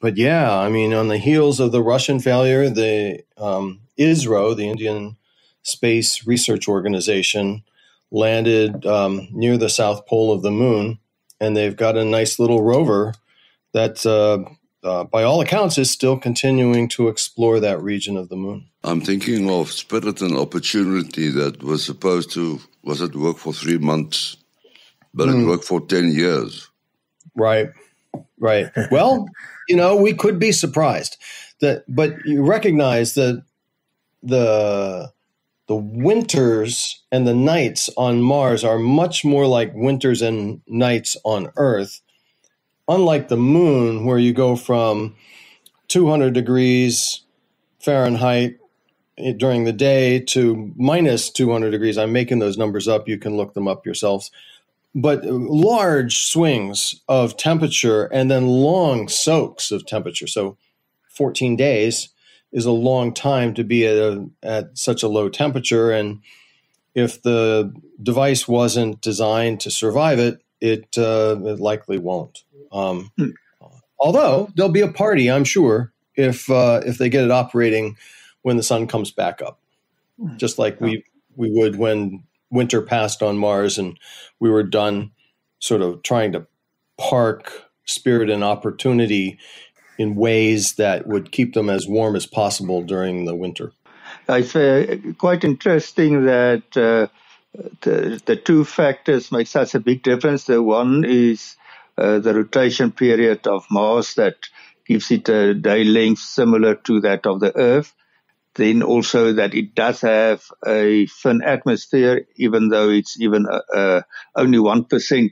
But 0.00 0.16
yeah, 0.16 0.56
I 0.56 0.68
mean, 0.68 0.92
on 0.92 1.08
the 1.08 1.18
heels 1.18 1.60
of 1.60 1.72
the 1.72 1.82
Russian 1.82 2.20
failure, 2.20 2.68
the 2.68 3.24
um, 3.36 3.80
ISRO, 3.98 4.56
the 4.56 4.68
Indian 4.68 5.16
Space 5.62 6.26
Research 6.26 6.68
Organization, 6.68 7.64
landed 8.14 8.86
um, 8.86 9.28
near 9.32 9.58
the 9.58 9.68
south 9.68 10.06
pole 10.06 10.32
of 10.32 10.42
the 10.42 10.50
moon 10.50 10.98
and 11.40 11.56
they've 11.56 11.76
got 11.76 11.96
a 11.96 12.04
nice 12.04 12.38
little 12.38 12.62
rover 12.62 13.14
that, 13.72 14.06
uh, 14.06 14.44
uh, 14.86 15.04
by 15.04 15.22
all 15.22 15.40
accounts, 15.40 15.78
is 15.78 15.90
still 15.90 16.18
continuing 16.18 16.88
to 16.88 17.08
explore 17.08 17.60
that 17.60 17.80
region 17.82 18.16
of 18.16 18.28
the 18.28 18.36
moon. 18.36 18.68
I'm 18.82 19.00
thinking 19.00 19.50
of 19.50 19.72
Spirit 19.72 20.20
and 20.20 20.36
Opportunity 20.36 21.28
that 21.30 21.62
was 21.62 21.84
supposed 21.84 22.30
to 22.32 22.60
was 22.82 23.00
it 23.00 23.16
work 23.16 23.38
for 23.38 23.52
three 23.52 23.78
months, 23.78 24.36
but 25.14 25.28
mm. 25.28 25.32
it 25.32 25.42
hmm. 25.42 25.48
worked 25.48 25.64
for 25.64 25.80
ten 25.80 26.12
years. 26.12 26.68
Right, 27.34 27.70
right. 28.38 28.70
Well, 28.90 29.26
you 29.68 29.76
know, 29.76 29.96
we 29.96 30.12
could 30.12 30.38
be 30.38 30.52
surprised 30.52 31.16
that, 31.60 31.84
but 31.88 32.12
you 32.26 32.44
recognize 32.44 33.14
that 33.14 33.42
the 34.22 35.10
the 35.66 35.76
winters 35.76 37.02
and 37.10 37.26
the 37.26 37.34
nights 37.34 37.88
on 37.96 38.22
Mars 38.22 38.64
are 38.64 38.78
much 38.78 39.24
more 39.24 39.46
like 39.46 39.72
winters 39.74 40.20
and 40.22 40.60
nights 40.66 41.16
on 41.24 41.50
Earth. 41.56 42.00
Unlike 42.86 43.28
the 43.28 43.36
moon, 43.36 44.04
where 44.04 44.18
you 44.18 44.34
go 44.34 44.56
from 44.56 45.16
200 45.88 46.34
degrees 46.34 47.22
Fahrenheit 47.80 48.58
during 49.36 49.64
the 49.64 49.72
day 49.72 50.18
to 50.18 50.72
minus 50.76 51.30
200 51.30 51.70
degrees. 51.70 51.96
I'm 51.96 52.12
making 52.12 52.40
those 52.40 52.58
numbers 52.58 52.88
up. 52.88 53.08
You 53.08 53.18
can 53.18 53.36
look 53.36 53.54
them 53.54 53.68
up 53.68 53.86
yourselves. 53.86 54.30
But 54.94 55.24
large 55.24 56.24
swings 56.24 57.00
of 57.08 57.36
temperature 57.36 58.04
and 58.06 58.30
then 58.30 58.46
long 58.46 59.08
soaks 59.08 59.70
of 59.70 59.86
temperature. 59.86 60.26
So 60.26 60.56
14 61.08 61.56
days 61.56 62.08
is 62.54 62.64
a 62.64 62.72
long 62.72 63.12
time 63.12 63.52
to 63.52 63.64
be 63.64 63.84
at, 63.84 63.96
a, 63.96 64.26
at 64.42 64.78
such 64.78 65.02
a 65.02 65.08
low 65.08 65.28
temperature. 65.28 65.90
And 65.90 66.22
if 66.94 67.20
the 67.20 67.74
device 68.00 68.48
wasn't 68.48 69.00
designed 69.02 69.60
to 69.60 69.70
survive 69.70 70.20
it, 70.20 70.40
it, 70.60 70.96
uh, 70.96 71.36
it 71.44 71.60
likely 71.60 71.98
won't. 71.98 72.44
Um, 72.72 73.10
hmm. 73.18 73.30
Although 73.98 74.50
there'll 74.54 74.72
be 74.72 74.80
a 74.80 74.88
party, 74.88 75.30
I'm 75.30 75.44
sure, 75.44 75.92
if 76.14 76.48
uh, 76.50 76.80
if 76.86 76.98
they 76.98 77.08
get 77.08 77.24
it 77.24 77.30
operating 77.30 77.96
when 78.42 78.56
the 78.56 78.62
sun 78.62 78.86
comes 78.86 79.10
back 79.10 79.42
up, 79.42 79.58
hmm. 80.20 80.36
just 80.36 80.58
like 80.58 80.80
we 80.80 81.04
we 81.36 81.50
would 81.50 81.76
when 81.76 82.22
winter 82.50 82.82
passed 82.82 83.22
on 83.22 83.38
Mars 83.38 83.78
and 83.78 83.98
we 84.40 84.50
were 84.50 84.62
done, 84.62 85.10
sort 85.58 85.80
of 85.80 86.02
trying 86.02 86.32
to 86.32 86.46
park 86.98 87.64
spirit 87.86 88.30
and 88.30 88.44
opportunity 88.44 89.38
in 89.98 90.14
ways 90.14 90.74
that 90.74 91.06
would 91.06 91.32
keep 91.32 91.54
them 91.54 91.70
as 91.70 91.86
warm 91.86 92.16
as 92.16 92.26
possible 92.26 92.82
during 92.82 93.24
the 93.24 93.34
winter. 93.34 93.72
It's 94.28 94.56
uh, 94.56 94.96
quite 95.18 95.44
interesting 95.44 96.24
that 96.24 96.76
uh, 96.76 97.08
the, 97.82 98.20
the 98.24 98.36
two 98.36 98.64
factors 98.64 99.30
make 99.30 99.46
such 99.46 99.74
a 99.74 99.80
big 99.80 100.02
difference. 100.02 100.44
The 100.44 100.62
one 100.62 101.04
is 101.04 101.56
uh, 101.96 102.18
the 102.18 102.34
rotation 102.34 102.90
period 102.90 103.46
of 103.46 103.66
Mars 103.70 104.14
that 104.14 104.36
gives 104.86 105.10
it 105.10 105.28
a 105.28 105.54
day 105.54 105.84
length 105.84 106.20
similar 106.20 106.74
to 106.74 107.00
that 107.00 107.26
of 107.26 107.40
the 107.40 107.56
Earth. 107.56 107.92
Then 108.56 108.82
also 108.82 109.32
that 109.32 109.54
it 109.54 109.74
does 109.74 110.00
have 110.02 110.44
a 110.66 111.06
thin 111.06 111.42
atmosphere, 111.42 112.26
even 112.36 112.68
though 112.68 112.88
it's 112.90 113.20
even 113.20 113.46
uh, 113.46 113.60
uh 113.74 114.02
only 114.36 114.58
1% 114.58 115.30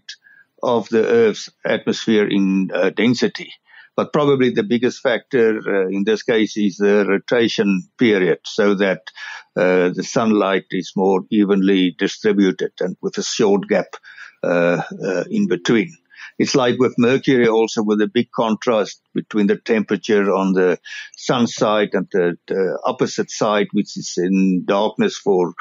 of 0.62 0.88
the 0.88 1.06
Earth's 1.06 1.48
atmosphere 1.64 2.26
in 2.26 2.70
uh, 2.74 2.90
density. 2.90 3.52
But 3.94 4.12
probably 4.12 4.50
the 4.50 4.62
biggest 4.62 5.00
factor 5.00 5.60
uh, 5.66 5.88
in 5.88 6.04
this 6.04 6.22
case 6.22 6.56
is 6.56 6.76
the 6.76 7.04
rotation 7.06 7.82
period, 7.98 8.38
so 8.44 8.74
that 8.76 9.02
uh, 9.54 9.90
the 9.90 10.02
sunlight 10.02 10.64
is 10.70 10.92
more 10.96 11.24
evenly 11.30 11.94
distributed 11.98 12.72
and 12.80 12.96
with 13.02 13.18
a 13.18 13.22
short 13.22 13.68
gap 13.68 13.96
uh, 14.42 14.82
in 15.30 15.46
between. 15.46 15.92
It's 16.38 16.54
like 16.54 16.78
with 16.78 16.94
Mercury 16.98 17.46
also 17.48 17.82
with 17.82 18.00
a 18.00 18.08
big 18.08 18.30
contrast 18.30 19.02
between 19.14 19.46
the 19.46 19.56
temperature 19.56 20.32
on 20.32 20.54
the 20.54 20.78
sun 21.16 21.46
side 21.46 21.90
and 21.92 22.08
the, 22.12 22.36
the 22.46 22.78
opposite 22.84 23.30
side, 23.30 23.68
which 23.72 23.96
is 23.96 24.14
in 24.16 24.64
darkness 24.64 25.16
for 25.16 25.52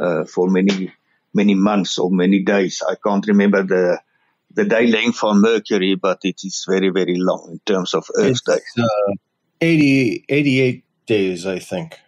uh, 0.00 0.24
for 0.24 0.48
many 0.48 0.92
many 1.34 1.54
months 1.54 1.98
or 1.98 2.10
many 2.10 2.42
days. 2.42 2.82
I 2.88 2.94
can't 3.04 3.26
remember 3.26 3.62
the 3.62 4.00
the 4.52 4.64
day 4.64 4.86
length 4.86 5.22
on 5.22 5.40
Mercury, 5.40 5.94
but 5.94 6.18
it 6.22 6.40
is 6.44 6.64
very 6.68 6.90
very 6.90 7.16
long 7.16 7.48
in 7.52 7.60
terms 7.66 7.94
of 7.94 8.06
Earth 8.16 8.44
days. 8.44 8.62
Uh, 8.78 9.12
80, 9.62 10.24
88 10.28 10.84
days, 11.06 11.46
I 11.46 11.58
think. 11.58 11.98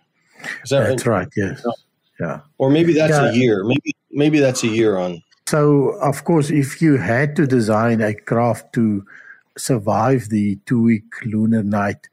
That 0.70 0.88
that's 0.88 1.06
right? 1.06 1.24
right 1.24 1.28
yes. 1.36 1.64
Yeah. 2.18 2.40
Or 2.58 2.70
maybe 2.70 2.94
that's 2.94 3.12
yeah. 3.12 3.30
a 3.30 3.32
year. 3.32 3.64
Maybe 3.64 3.96
maybe 4.10 4.38
that's 4.40 4.62
a 4.62 4.68
year 4.68 4.96
on 4.96 5.22
so, 5.52 5.98
of 6.00 6.24
course, 6.24 6.50
if 6.50 6.80
you 6.80 6.96
had 6.96 7.36
to 7.36 7.46
design 7.46 8.00
a 8.00 8.14
craft 8.14 8.72
to 8.72 9.04
survive 9.58 10.30
the 10.30 10.56
two-week 10.64 11.04
lunar 11.26 11.62
night, 11.62 12.08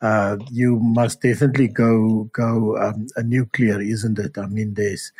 uh, 0.00 0.36
you 0.50 0.78
must 0.78 1.20
definitely 1.20 1.66
go 1.66 2.30
go 2.32 2.76
um, 2.78 3.08
a 3.16 3.24
nuclear, 3.24 3.80
isn't 3.80 4.20
it? 4.20 4.38
I 4.38 4.46
mean, 4.46 4.74
there's 4.74 5.10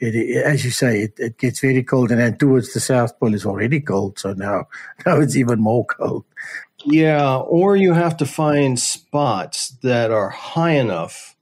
it, 0.00 0.14
it, 0.14 0.44
as 0.44 0.64
you 0.64 0.70
say, 0.70 1.02
it, 1.02 1.14
it 1.18 1.38
gets 1.38 1.60
very 1.60 1.82
cold, 1.82 2.10
and 2.10 2.20
then 2.20 2.36
towards 2.36 2.72
the 2.72 2.80
South 2.80 3.18
Pole 3.18 3.34
is 3.34 3.46
already 3.46 3.80
cold. 3.80 4.18
So 4.18 4.32
now, 4.32 4.68
now 5.06 5.20
it's 5.20 5.36
even 5.36 5.60
more 5.60 5.84
cold. 5.84 6.24
Yeah, 6.84 7.36
or 7.36 7.76
you 7.76 7.92
have 7.92 8.16
to 8.18 8.26
find 8.26 8.78
spots 8.78 9.70
that 9.82 10.10
are 10.10 10.30
high 10.30 10.72
enough 10.72 11.36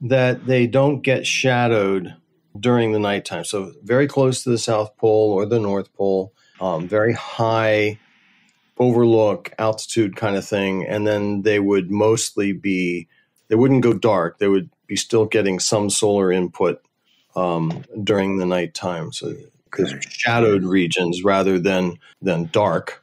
that 0.00 0.46
they 0.46 0.66
don't 0.66 1.02
get 1.02 1.26
shadowed 1.26 2.14
during 2.58 2.92
the 2.92 2.98
nighttime. 2.98 3.44
So 3.44 3.72
very 3.82 4.06
close 4.06 4.42
to 4.44 4.50
the 4.50 4.58
South 4.58 4.96
Pole 4.96 5.32
or 5.32 5.44
the 5.44 5.58
North 5.58 5.92
Pole, 5.94 6.32
um, 6.60 6.88
very 6.88 7.12
high 7.12 7.98
overlook 8.78 9.52
altitude 9.58 10.16
kind 10.16 10.36
of 10.36 10.46
thing. 10.46 10.86
And 10.86 11.06
then 11.06 11.42
they 11.42 11.60
would 11.60 11.90
mostly 11.90 12.52
be, 12.52 13.08
they 13.48 13.56
wouldn't 13.56 13.82
go 13.82 13.92
dark. 13.92 14.38
They 14.38 14.48
would 14.48 14.70
be 14.86 14.96
still 14.96 15.26
getting 15.26 15.60
some 15.60 15.90
solar 15.90 16.32
input 16.32 16.82
um, 17.36 17.84
during 18.02 18.38
the 18.38 18.46
nighttime. 18.46 19.12
So 19.12 19.34
because 19.64 19.94
shadowed 20.08 20.64
regions 20.64 21.22
rather 21.24 21.58
than 21.58 21.98
than 22.20 22.48
dark. 22.52 23.02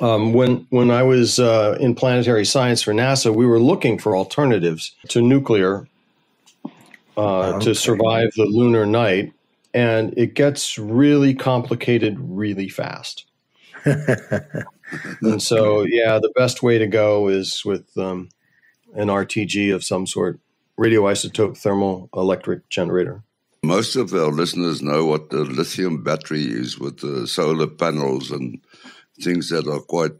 Um, 0.00 0.32
when 0.32 0.66
when 0.70 0.90
I 0.90 1.02
was 1.02 1.38
uh, 1.38 1.76
in 1.80 1.94
planetary 1.94 2.44
science 2.44 2.82
for 2.82 2.92
NASA, 2.92 3.34
we 3.34 3.46
were 3.46 3.60
looking 3.60 3.98
for 3.98 4.16
alternatives 4.16 4.94
to 5.08 5.20
nuclear 5.20 5.86
uh, 7.16 7.54
okay. 7.54 7.64
to 7.66 7.74
survive 7.74 8.30
the 8.36 8.44
lunar 8.44 8.86
night, 8.86 9.32
and 9.72 10.14
it 10.16 10.34
gets 10.34 10.78
really 10.78 11.34
complicated 11.34 12.16
really 12.18 12.68
fast. 12.68 13.26
and 13.84 15.42
so, 15.42 15.82
yeah, 15.82 16.18
the 16.18 16.32
best 16.34 16.62
way 16.62 16.78
to 16.78 16.86
go 16.86 17.28
is 17.28 17.64
with 17.64 17.86
um, 17.98 18.30
an 18.94 19.08
RTG 19.08 19.74
of 19.74 19.84
some 19.84 20.06
sort, 20.06 20.40
radioisotope 20.78 21.56
thermal 21.56 22.08
electric 22.14 22.68
generator. 22.68 23.22
Most 23.62 23.96
of 23.96 24.12
our 24.12 24.30
listeners 24.30 24.82
know 24.82 25.06
what 25.06 25.30
the 25.30 25.44
lithium 25.44 26.02
battery 26.02 26.44
is 26.44 26.78
with 26.78 26.98
the 26.98 27.26
solar 27.26 27.66
panels 27.66 28.30
and 28.30 28.60
things 29.22 29.48
that 29.48 29.66
are 29.66 29.80
quite 29.80 30.12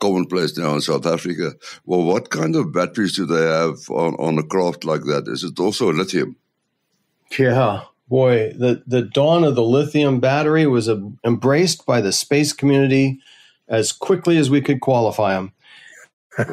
commonplace 0.00 0.56
now 0.56 0.74
in 0.74 0.80
South 0.80 1.06
Africa. 1.06 1.52
Well, 1.84 2.02
what 2.04 2.30
kind 2.30 2.56
of 2.56 2.72
batteries 2.72 3.16
do 3.16 3.26
they 3.26 3.46
have 3.46 3.78
on, 3.90 4.14
on 4.14 4.38
a 4.38 4.42
craft 4.42 4.84
like 4.84 5.04
that? 5.04 5.28
Is 5.28 5.44
it 5.44 5.58
also 5.58 5.92
lithium? 5.92 6.36
Yeah, 7.38 7.82
boy, 8.08 8.52
the, 8.52 8.82
the 8.86 9.02
dawn 9.02 9.44
of 9.44 9.56
the 9.56 9.62
lithium 9.62 10.20
battery 10.20 10.66
was 10.66 10.88
embraced 11.24 11.84
by 11.86 12.00
the 12.00 12.12
space 12.12 12.52
community 12.52 13.20
as 13.68 13.92
quickly 13.92 14.38
as 14.38 14.48
we 14.48 14.60
could 14.60 14.80
qualify 14.80 15.34
them. 15.34 15.52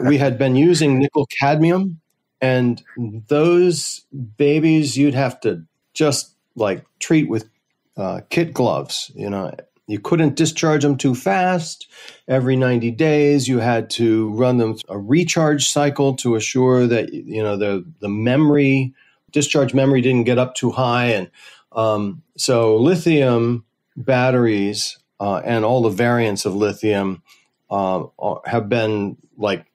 we 0.06 0.18
had 0.18 0.38
been 0.38 0.56
using 0.56 0.98
nickel 0.98 1.28
cadmium, 1.40 2.00
and 2.44 2.84
those 2.98 4.06
babies 4.38 4.98
you'd 4.98 5.14
have 5.14 5.40
to 5.40 5.64
just 5.94 6.36
like 6.56 6.84
treat 7.00 7.30
with 7.30 7.50
uh, 7.96 8.20
kit 8.30 8.54
gloves, 8.54 9.10
you 9.16 9.30
know, 9.30 9.56
you 9.88 9.98
couldn't 9.98 10.36
discharge 10.36 10.84
them 10.84 10.98
too 10.98 11.16
fast. 11.16 11.88
Every 12.28 12.58
90 12.58 12.92
days, 12.92 13.48
you 13.48 13.60
had 13.60 13.90
to 13.92 14.30
run 14.32 14.58
them 14.58 14.76
a 14.90 15.00
recharge 15.00 15.70
cycle 15.70 16.16
to 16.18 16.36
assure 16.36 16.86
that 16.86 17.14
you 17.14 17.42
know 17.42 17.56
the 17.56 17.86
the 18.00 18.10
memory 18.10 18.94
discharge 19.32 19.74
memory 19.74 20.02
didn't 20.02 20.26
get 20.26 20.38
up 20.38 20.54
too 20.54 20.72
high, 20.72 21.08
and 21.08 21.32
um, 21.72 22.24
so 22.38 22.76
lithium 22.76 23.64
batteries 23.96 24.98
uh, 25.20 25.42
and 25.46 25.64
all 25.64 25.82
the 25.82 25.90
variants 25.90 26.46
of 26.46 26.56
lithium 26.56 27.22
uh, 27.70 28.04
have 28.46 28.68
been 28.68 29.18
like 29.38 29.66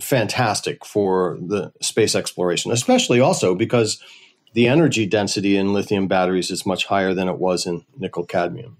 fantastic 0.00 0.84
for 0.84 1.38
the 1.40 1.72
space 1.80 2.14
exploration, 2.14 2.72
especially 2.72 3.20
also 3.20 3.54
because 3.54 4.02
the 4.54 4.68
energy 4.68 5.06
density 5.06 5.56
in 5.56 5.72
lithium 5.72 6.08
batteries 6.08 6.50
is 6.50 6.66
much 6.66 6.86
higher 6.86 7.14
than 7.14 7.28
it 7.28 7.38
was 7.38 7.66
in 7.66 7.84
nickel 7.96 8.24
cadmium. 8.24 8.78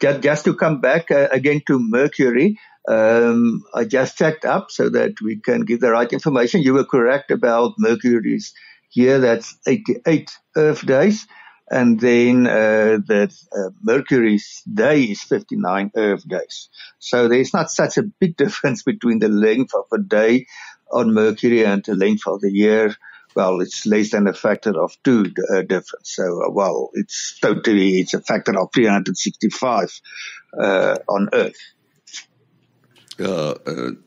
Just, 0.00 0.22
just 0.22 0.44
to 0.44 0.54
come 0.54 0.80
back 0.80 1.10
uh, 1.10 1.28
again 1.30 1.60
to 1.66 1.78
Mercury, 1.78 2.58
um, 2.88 3.62
I 3.74 3.84
just 3.84 4.16
checked 4.16 4.44
up 4.44 4.70
so 4.70 4.88
that 4.90 5.20
we 5.20 5.36
can 5.36 5.62
give 5.62 5.80
the 5.80 5.90
right 5.90 6.10
information. 6.12 6.62
You 6.62 6.74
were 6.74 6.84
correct 6.84 7.30
about 7.30 7.74
Mercury's 7.78 8.54
year. 8.92 9.18
That's 9.18 9.56
88 9.66 10.30
Earth 10.56 10.86
days. 10.86 11.26
And 11.68 11.98
then 11.98 12.46
uh, 12.46 12.98
uh, 13.10 13.70
Mercury's 13.82 14.62
day 14.72 15.02
is 15.02 15.22
59 15.22 15.90
Earth 15.96 16.26
days. 16.28 16.68
So 16.98 17.28
there's 17.28 17.52
not 17.52 17.70
such 17.70 17.98
a 17.98 18.02
big 18.02 18.36
difference 18.44 18.82
between 18.82 19.18
the 19.18 19.28
length 19.28 19.74
of 19.74 19.86
a 19.92 19.98
day 19.98 20.46
on 20.92 21.12
Mercury 21.12 21.64
and 21.64 21.84
the 21.84 21.96
length 21.96 22.26
of 22.26 22.40
the 22.40 22.52
year. 22.52 22.94
Well, 23.34 23.60
it's 23.60 23.84
less 23.84 24.12
than 24.12 24.28
a 24.28 24.32
factor 24.32 24.80
of 24.80 24.96
two 25.04 25.32
uh, 25.52 25.62
difference. 25.62 26.14
So, 26.14 26.46
uh, 26.46 26.50
well, 26.50 26.90
it's 26.94 27.38
totally, 27.40 28.00
it's 28.00 28.14
a 28.14 28.22
factor 28.22 28.58
of 28.58 28.70
365 28.72 30.00
uh, 30.58 30.96
on 31.08 31.28
Earth. 31.32 31.58
Uh, 33.18 33.54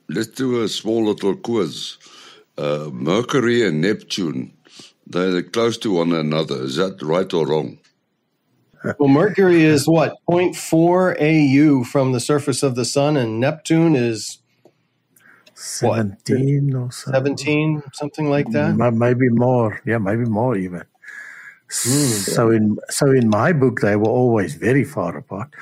let's 0.08 0.30
do 0.30 0.64
a 0.64 0.68
small 0.70 1.06
little 1.06 1.36
quiz. 1.36 1.98
Mercury 2.58 3.66
and 3.66 3.80
Neptune 3.80 4.52
they're 5.10 5.44
close 5.44 5.78
to 5.80 5.92
one 5.92 6.14
another. 6.14 6.64
Is 6.64 6.76
that 6.78 7.02
right 7.02 7.32
or 7.34 7.48
wrong? 7.48 7.80
Well, 8.98 9.10
Mercury 9.10 9.64
is 9.64 9.88
what 9.88 10.16
0.4 10.30 11.18
AU 11.20 11.84
from 11.84 12.14
the 12.14 12.20
surface 12.20 12.64
of 12.64 12.76
the 12.76 12.86
sun, 12.86 13.18
and 13.18 13.40
Neptune 13.40 13.96
is 13.96 14.38
17 15.54 16.72
what? 16.72 16.80
or 16.80 16.92
something. 16.92 17.38
17, 17.38 17.84
something 17.94 18.30
like 18.30 18.50
that. 18.52 18.76
Maybe 18.76 19.28
more. 19.30 19.82
Yeah, 19.86 19.98
maybe 19.98 20.24
more 20.26 20.56
even. 20.56 20.84
Mm. 21.70 22.34
So 22.34 22.50
in 22.50 22.80
so 22.90 23.12
in 23.12 23.30
my 23.30 23.54
book, 23.54 23.82
they 23.82 23.96
were 23.96 24.10
always 24.10 24.56
very 24.56 24.84
far 24.84 25.16
apart. 25.16 25.54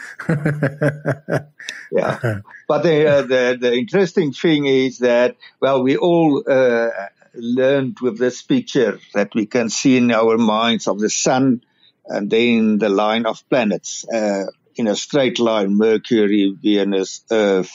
yeah, 1.92 2.40
but 2.70 2.84
the, 2.84 3.08
uh, 3.08 3.22
the 3.24 3.58
the 3.60 3.74
interesting 3.74 4.32
thing 4.32 4.68
is 4.68 5.00
that 5.00 5.36
well, 5.60 5.84
we 5.84 5.98
all 5.98 6.44
uh, 6.48 6.92
learned 7.38 7.98
with 8.02 8.18
this 8.18 8.42
picture 8.42 9.00
that 9.14 9.34
we 9.34 9.46
can 9.46 9.70
see 9.70 9.98
in 9.98 10.12
our 10.12 10.38
minds 10.38 10.88
of 10.88 11.00
the 11.00 11.10
sun 11.10 11.62
and 12.06 12.30
then 12.30 12.78
the 12.78 12.90
line 12.90 13.26
of 13.26 13.48
planets 13.50 14.06
uh, 14.08 14.46
in 14.76 14.88
a 14.88 14.96
straight 14.96 15.40
line 15.40 15.78
Mercury, 15.78 16.56
Venus, 16.62 17.24
Earth, 17.32 17.72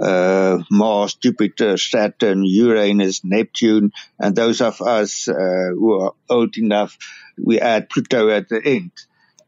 uh, 0.00 0.58
Mars, 0.70 1.14
Jupiter, 1.14 1.76
Saturn, 1.76 2.44
Uranus, 2.44 3.24
Neptune, 3.24 3.92
and 4.18 4.34
those 4.34 4.60
of 4.60 4.80
us 4.80 5.28
uh, 5.28 5.70
who 5.74 6.00
are 6.00 6.14
old 6.28 6.56
enough, 6.56 6.96
we 7.38 7.60
add 7.60 7.90
Pluto 7.90 8.30
at 8.30 8.48
the 8.48 8.60
end. 8.64 8.92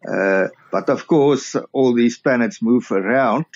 Uh, 0.06 0.48
but 0.70 0.90
of 0.90 1.06
course, 1.06 1.56
all 1.72 1.94
these 1.94 2.18
planets 2.18 2.60
move 2.60 2.90
around. 2.90 3.46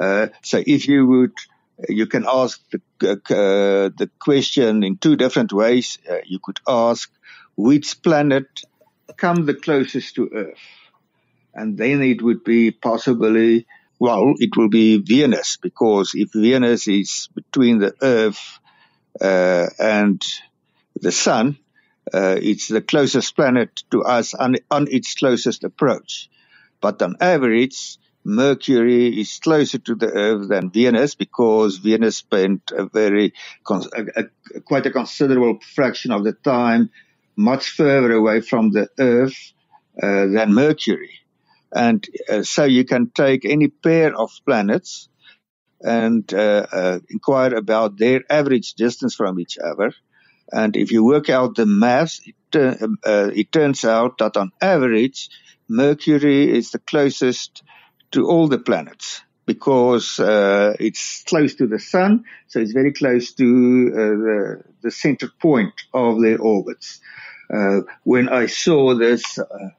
Uh, 0.00 0.28
so 0.42 0.62
if 0.66 0.88
you 0.88 1.06
would 1.06 1.34
you 1.88 2.06
can 2.06 2.26
ask 2.28 2.60
the, 2.70 2.80
uh, 3.12 3.90
the 3.96 4.10
question 4.18 4.82
in 4.82 4.96
two 4.96 5.16
different 5.16 5.52
ways. 5.52 5.98
Uh, 6.08 6.18
you 6.26 6.38
could 6.42 6.60
ask 6.66 7.10
which 7.56 8.02
planet 8.02 8.46
come 9.16 9.46
the 9.46 9.54
closest 9.54 10.14
to 10.14 10.30
Earth, 10.34 10.58
and 11.54 11.76
then 11.76 12.02
it 12.02 12.22
would 12.22 12.44
be 12.44 12.70
possibly 12.70 13.66
well, 14.00 14.32
it 14.38 14.56
will 14.56 14.70
be 14.70 14.96
Venus 14.96 15.58
because 15.58 16.12
if 16.14 16.30
Venus 16.32 16.88
is 16.88 17.28
between 17.34 17.78
the 17.78 17.94
Earth 18.00 18.58
uh, 19.20 19.66
and 19.78 20.22
the 20.98 21.12
Sun, 21.12 21.58
uh, 22.12 22.36
it's 22.40 22.68
the 22.68 22.80
closest 22.80 23.36
planet 23.36 23.82
to 23.90 24.02
us 24.02 24.32
on, 24.32 24.56
on 24.70 24.88
its 24.90 25.14
closest 25.14 25.64
approach. 25.64 26.30
But 26.80 27.02
on 27.02 27.16
average, 27.20 27.98
Mercury 28.24 29.20
is 29.20 29.38
closer 29.38 29.78
to 29.78 29.94
the 29.94 30.08
Earth 30.08 30.48
than 30.48 30.70
Venus 30.70 31.14
because 31.14 31.78
Venus 31.78 32.18
spent 32.18 32.70
a 32.76 32.84
very, 32.86 33.32
a, 33.68 34.04
a, 34.54 34.60
quite 34.60 34.86
a 34.86 34.90
considerable 34.90 35.58
fraction 35.74 36.12
of 36.12 36.24
the 36.24 36.32
time 36.32 36.90
much 37.36 37.70
further 37.70 38.12
away 38.12 38.40
from 38.40 38.70
the 38.70 38.88
Earth 38.98 39.52
uh, 40.02 40.26
than 40.26 40.52
Mercury. 40.52 41.12
And 41.72 42.06
uh, 42.28 42.42
so 42.42 42.64
you 42.64 42.84
can 42.84 43.10
take 43.10 43.44
any 43.44 43.68
pair 43.68 44.14
of 44.14 44.30
planets 44.44 45.08
and 45.82 46.30
uh, 46.34 46.66
uh 46.70 46.98
inquire 47.08 47.54
about 47.54 47.96
their 47.96 48.20
average 48.28 48.74
distance 48.74 49.14
from 49.14 49.40
each 49.40 49.56
other. 49.56 49.94
And 50.52 50.76
if 50.76 50.92
you 50.92 51.04
work 51.04 51.30
out 51.30 51.54
the 51.54 51.64
math, 51.64 52.18
it, 52.26 52.34
uh, 52.54 53.30
it 53.34 53.50
turns 53.50 53.84
out 53.84 54.18
that 54.18 54.36
on 54.36 54.50
average, 54.60 55.30
Mercury 55.68 56.50
is 56.50 56.72
the 56.72 56.80
closest 56.80 57.62
to 58.12 58.26
all 58.26 58.48
the 58.48 58.58
planets 58.58 59.22
because 59.46 60.20
uh, 60.20 60.74
it's 60.78 61.24
close 61.24 61.56
to 61.56 61.66
the 61.66 61.78
sun, 61.78 62.24
so 62.46 62.60
it's 62.60 62.72
very 62.72 62.92
close 62.92 63.32
to 63.32 63.90
uh, 63.92 63.96
the, 63.96 64.62
the, 64.82 64.90
center 64.90 65.28
point 65.40 65.72
of 65.92 66.20
their 66.20 66.38
orbits. 66.38 67.00
Uh, 67.52 67.80
when 68.04 68.28
I 68.28 68.46
saw 68.46 68.94
this 68.94 69.38
uh, 69.38 69.70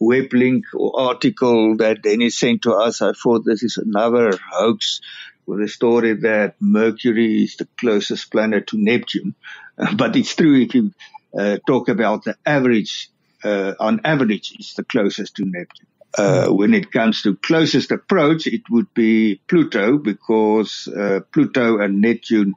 web 0.00 0.32
link 0.32 0.64
or 0.74 0.98
article 0.98 1.76
that 1.76 2.02
Dennis 2.02 2.36
sent 2.38 2.62
to 2.62 2.72
us, 2.72 3.02
I 3.02 3.12
thought 3.12 3.44
this 3.44 3.62
is 3.62 3.76
another 3.76 4.36
hoax 4.50 5.00
with 5.46 5.60
a 5.60 5.68
story 5.68 6.14
that 6.14 6.56
Mercury 6.60 7.44
is 7.44 7.56
the 7.56 7.68
closest 7.78 8.32
planet 8.32 8.68
to 8.68 8.78
Neptune. 8.78 9.34
but 9.96 10.16
it's 10.16 10.34
true 10.34 10.60
if 10.60 10.74
you 10.74 10.92
uh, 11.38 11.58
talk 11.66 11.88
about 11.88 12.24
the 12.24 12.36
average, 12.44 13.10
uh, 13.44 13.74
on 13.78 14.00
average, 14.04 14.54
it's 14.58 14.74
the 14.74 14.84
closest 14.84 15.36
to 15.36 15.44
Neptune. 15.44 15.86
Uh, 16.16 16.48
when 16.48 16.74
it 16.74 16.92
comes 16.92 17.22
to 17.22 17.36
closest 17.36 17.90
approach, 17.90 18.46
it 18.46 18.62
would 18.70 18.92
be 18.94 19.40
Pluto 19.48 19.98
because 19.98 20.86
uh, 20.88 21.20
Pluto 21.32 21.78
and 21.80 22.00
Neptune, 22.00 22.54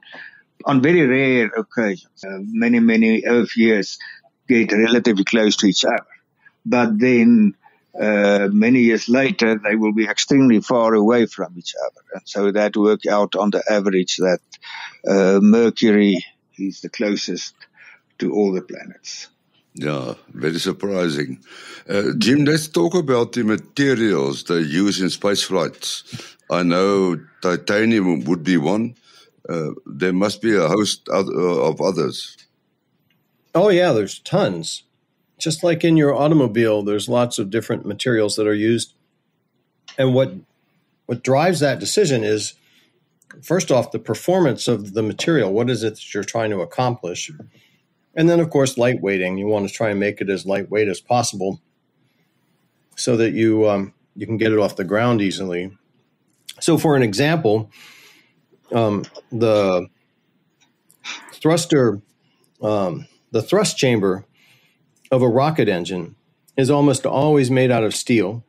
on 0.64 0.80
very 0.80 1.06
rare 1.06 1.46
occasions, 1.46 2.24
uh, 2.24 2.38
many, 2.40 2.78
many 2.78 3.24
Earth 3.26 3.56
years, 3.56 3.98
get 4.48 4.72
relatively 4.72 5.24
close 5.24 5.56
to 5.56 5.66
each 5.66 5.84
other. 5.84 6.06
But 6.64 6.98
then 6.98 7.54
uh, 7.98 8.48
many 8.52 8.80
years 8.80 9.08
later, 9.08 9.58
they 9.58 9.74
will 9.74 9.92
be 9.92 10.06
extremely 10.06 10.60
far 10.60 10.94
away 10.94 11.26
from 11.26 11.54
each 11.56 11.74
other. 11.84 12.02
And 12.14 12.22
so 12.24 12.52
that 12.52 12.76
work 12.76 13.06
out 13.06 13.34
on 13.34 13.50
the 13.50 13.62
average 13.68 14.16
that 14.18 14.40
uh, 15.08 15.40
Mercury 15.42 16.24
is 16.56 16.80
the 16.80 16.88
closest 16.88 17.54
to 18.18 18.32
all 18.32 18.52
the 18.52 18.62
planets. 18.62 19.28
Yeah, 19.78 20.14
very 20.34 20.58
surprising. 20.58 21.38
Uh, 21.88 22.10
Jim, 22.18 22.44
let's 22.44 22.66
talk 22.66 22.94
about 22.96 23.32
the 23.32 23.44
materials 23.44 24.42
they 24.42 24.58
use 24.58 25.00
in 25.00 25.08
space 25.08 25.44
flights. 25.44 26.02
I 26.50 26.64
know 26.64 27.16
titanium 27.42 28.24
would 28.24 28.42
be 28.42 28.56
one. 28.56 28.96
Uh, 29.48 29.70
there 29.86 30.12
must 30.12 30.42
be 30.42 30.56
a 30.56 30.66
host 30.66 31.08
of 31.08 31.80
others. 31.80 32.36
Oh, 33.54 33.68
yeah, 33.68 33.92
there's 33.92 34.18
tons. 34.18 34.82
Just 35.38 35.62
like 35.62 35.84
in 35.84 35.96
your 35.96 36.12
automobile, 36.12 36.82
there's 36.82 37.08
lots 37.08 37.38
of 37.38 37.48
different 37.48 37.86
materials 37.86 38.34
that 38.34 38.48
are 38.48 38.54
used. 38.54 38.94
And 39.96 40.12
what 40.12 40.32
what 41.06 41.22
drives 41.22 41.60
that 41.60 41.78
decision 41.78 42.24
is 42.24 42.54
first 43.42 43.70
off 43.70 43.92
the 43.92 43.98
performance 44.00 44.66
of 44.66 44.92
the 44.92 45.02
material. 45.02 45.52
What 45.52 45.70
is 45.70 45.84
it 45.84 45.94
that 45.94 46.12
you're 46.14 46.24
trying 46.24 46.50
to 46.50 46.60
accomplish? 46.60 47.30
And 48.18 48.28
then, 48.28 48.40
of 48.40 48.50
course, 48.50 48.74
lightweighting. 48.74 49.38
You 49.38 49.46
want 49.46 49.68
to 49.68 49.72
try 49.72 49.90
and 49.90 50.00
make 50.00 50.20
it 50.20 50.28
as 50.28 50.44
lightweight 50.44 50.88
as 50.88 51.00
possible 51.00 51.62
so 52.96 53.16
that 53.16 53.32
you 53.32 53.68
um, 53.68 53.94
you 54.16 54.26
can 54.26 54.36
get 54.36 54.52
it 54.52 54.58
off 54.58 54.74
the 54.74 54.82
ground 54.82 55.22
easily. 55.22 55.70
So, 56.58 56.76
for 56.78 56.96
an 56.96 57.04
example, 57.04 57.70
um, 58.72 59.04
the 59.30 59.86
thruster, 61.32 62.02
um, 62.60 63.06
the 63.30 63.40
thrust 63.40 63.76
chamber 63.76 64.26
of 65.12 65.22
a 65.22 65.28
rocket 65.28 65.68
engine 65.68 66.16
is 66.56 66.70
almost 66.70 67.06
always 67.06 67.52
made 67.52 67.70
out 67.70 67.84
of 67.84 67.94
steel 67.94 68.44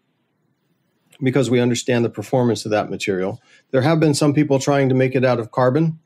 because 1.21 1.51
we 1.51 1.59
understand 1.59 2.03
the 2.03 2.09
performance 2.09 2.65
of 2.65 2.71
that 2.71 2.89
material. 2.89 3.39
There 3.69 3.83
have 3.83 3.99
been 3.99 4.15
some 4.15 4.33
people 4.33 4.57
trying 4.57 4.89
to 4.89 4.95
make 4.95 5.13
it 5.13 5.23
out 5.23 5.39
of 5.39 5.51
carbon 5.51 5.99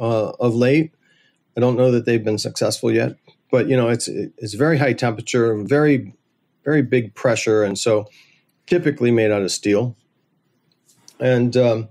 uh, 0.00 0.30
of 0.40 0.54
late, 0.54 0.92
I 1.58 1.60
don't 1.60 1.76
know 1.76 1.90
that 1.90 2.04
they've 2.04 2.22
been 2.22 2.38
successful 2.38 2.92
yet, 2.92 3.16
but 3.50 3.68
you 3.68 3.76
know, 3.76 3.88
it's 3.88 4.06
it's 4.06 4.54
very 4.54 4.78
high 4.78 4.92
temperature, 4.92 5.60
very 5.64 6.14
very 6.64 6.82
big 6.82 7.16
pressure, 7.16 7.64
and 7.64 7.76
so 7.76 8.06
typically 8.68 9.10
made 9.10 9.32
out 9.32 9.42
of 9.42 9.50
steel. 9.50 9.96
And 11.18 11.56
um, 11.56 11.88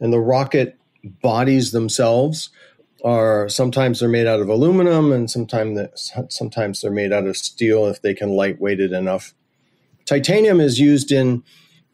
and 0.00 0.10
the 0.10 0.20
rocket 0.20 0.78
bodies 1.04 1.70
themselves 1.70 2.48
are 3.04 3.46
sometimes 3.50 4.00
they're 4.00 4.08
made 4.08 4.26
out 4.26 4.40
of 4.40 4.48
aluminum, 4.48 5.12
and 5.12 5.30
sometimes 5.30 6.10
sometimes 6.30 6.80
they're 6.80 6.90
made 6.90 7.12
out 7.12 7.26
of 7.26 7.36
steel 7.36 7.86
if 7.86 8.00
they 8.00 8.14
can 8.14 8.30
lightweight 8.30 8.80
it 8.80 8.92
enough. 8.92 9.34
Titanium 10.06 10.60
is 10.60 10.80
used 10.80 11.12
in 11.12 11.44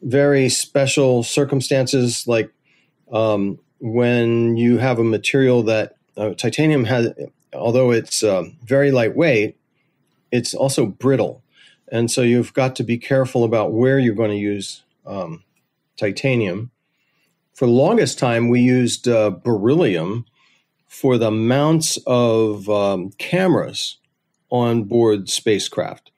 very 0.00 0.48
special 0.48 1.24
circumstances, 1.24 2.28
like 2.28 2.52
um, 3.10 3.58
when 3.80 4.56
you 4.56 4.78
have 4.78 5.00
a 5.00 5.04
material 5.04 5.64
that 5.64 5.96
uh, 6.16 6.34
titanium 6.34 6.84
has, 6.84 7.12
although 7.52 7.90
it's 7.90 8.22
um, 8.22 8.56
very 8.64 8.90
lightweight, 8.90 9.56
it's 10.30 10.54
also 10.54 10.86
brittle. 10.86 11.42
And 11.90 12.10
so 12.10 12.22
you've 12.22 12.54
got 12.54 12.76
to 12.76 12.84
be 12.84 12.98
careful 12.98 13.44
about 13.44 13.72
where 13.72 13.98
you're 13.98 14.14
going 14.14 14.30
to 14.30 14.36
use 14.36 14.82
um, 15.06 15.42
titanium. 15.96 16.70
For 17.54 17.66
the 17.66 17.72
longest 17.72 18.18
time, 18.18 18.48
we 18.48 18.60
used 18.60 19.08
uh, 19.08 19.30
beryllium 19.30 20.24
for 20.86 21.18
the 21.18 21.30
mounts 21.30 21.98
of 22.06 22.68
um, 22.68 23.10
cameras 23.18 23.98
on 24.50 24.84
board 24.84 25.28
spacecraft. 25.28 26.10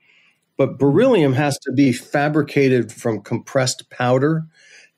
But 0.56 0.78
beryllium 0.78 1.32
has 1.32 1.58
to 1.60 1.72
be 1.72 1.92
fabricated 1.92 2.92
from 2.92 3.22
compressed 3.22 3.90
powder, 3.90 4.44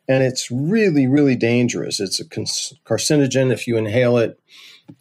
and 0.09 0.23
it's 0.23 0.51
really, 0.51 1.07
really 1.07 1.37
dangerous. 1.37 2.01
It's 2.01 2.21
a 2.21 2.25
carcinogen. 2.25 3.53
If 3.53 3.67
you 3.67 3.77
inhale 3.77 4.19
it, 4.19 4.39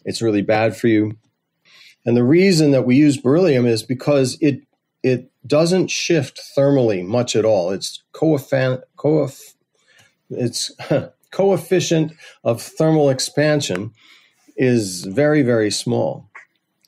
it's 0.05 0.21
really 0.21 0.41
bad 0.41 0.75
for 0.75 0.87
you. 0.87 1.17
And 2.05 2.17
the 2.17 2.23
reason 2.23 2.71
that 2.71 2.85
we 2.85 2.95
use 2.95 3.17
beryllium 3.17 3.65
is 3.65 3.83
because 3.83 4.37
it 4.41 4.61
it 5.03 5.29
doesn't 5.45 5.91
shift 5.91 6.39
thermally 6.57 7.05
much 7.05 7.35
at 7.35 7.43
all. 7.43 7.71
It's 7.71 8.01
coefficient, 8.13 8.83
coef, 8.97 9.53
it's 10.29 10.71
coefficient 11.31 12.13
of 12.43 12.61
thermal 12.61 13.09
expansion 13.09 13.91
is 14.55 15.03
very, 15.03 15.41
very 15.41 15.71
small. 15.71 16.29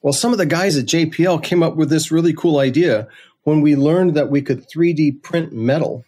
Well, 0.01 0.13
some 0.13 0.31
of 0.31 0.37
the 0.37 0.45
guys 0.45 0.77
at 0.77 0.85
JPL 0.85 1.43
came 1.43 1.63
up 1.63 1.75
with 1.75 1.89
this 1.89 2.11
really 2.11 2.33
cool 2.33 2.59
idea 2.59 3.07
when 3.43 3.61
we 3.61 3.75
learned 3.75 4.15
that 4.15 4.29
we 4.29 4.41
could 4.41 4.65
3D 4.69 5.21
print 5.23 5.51
metal. 5.51 6.05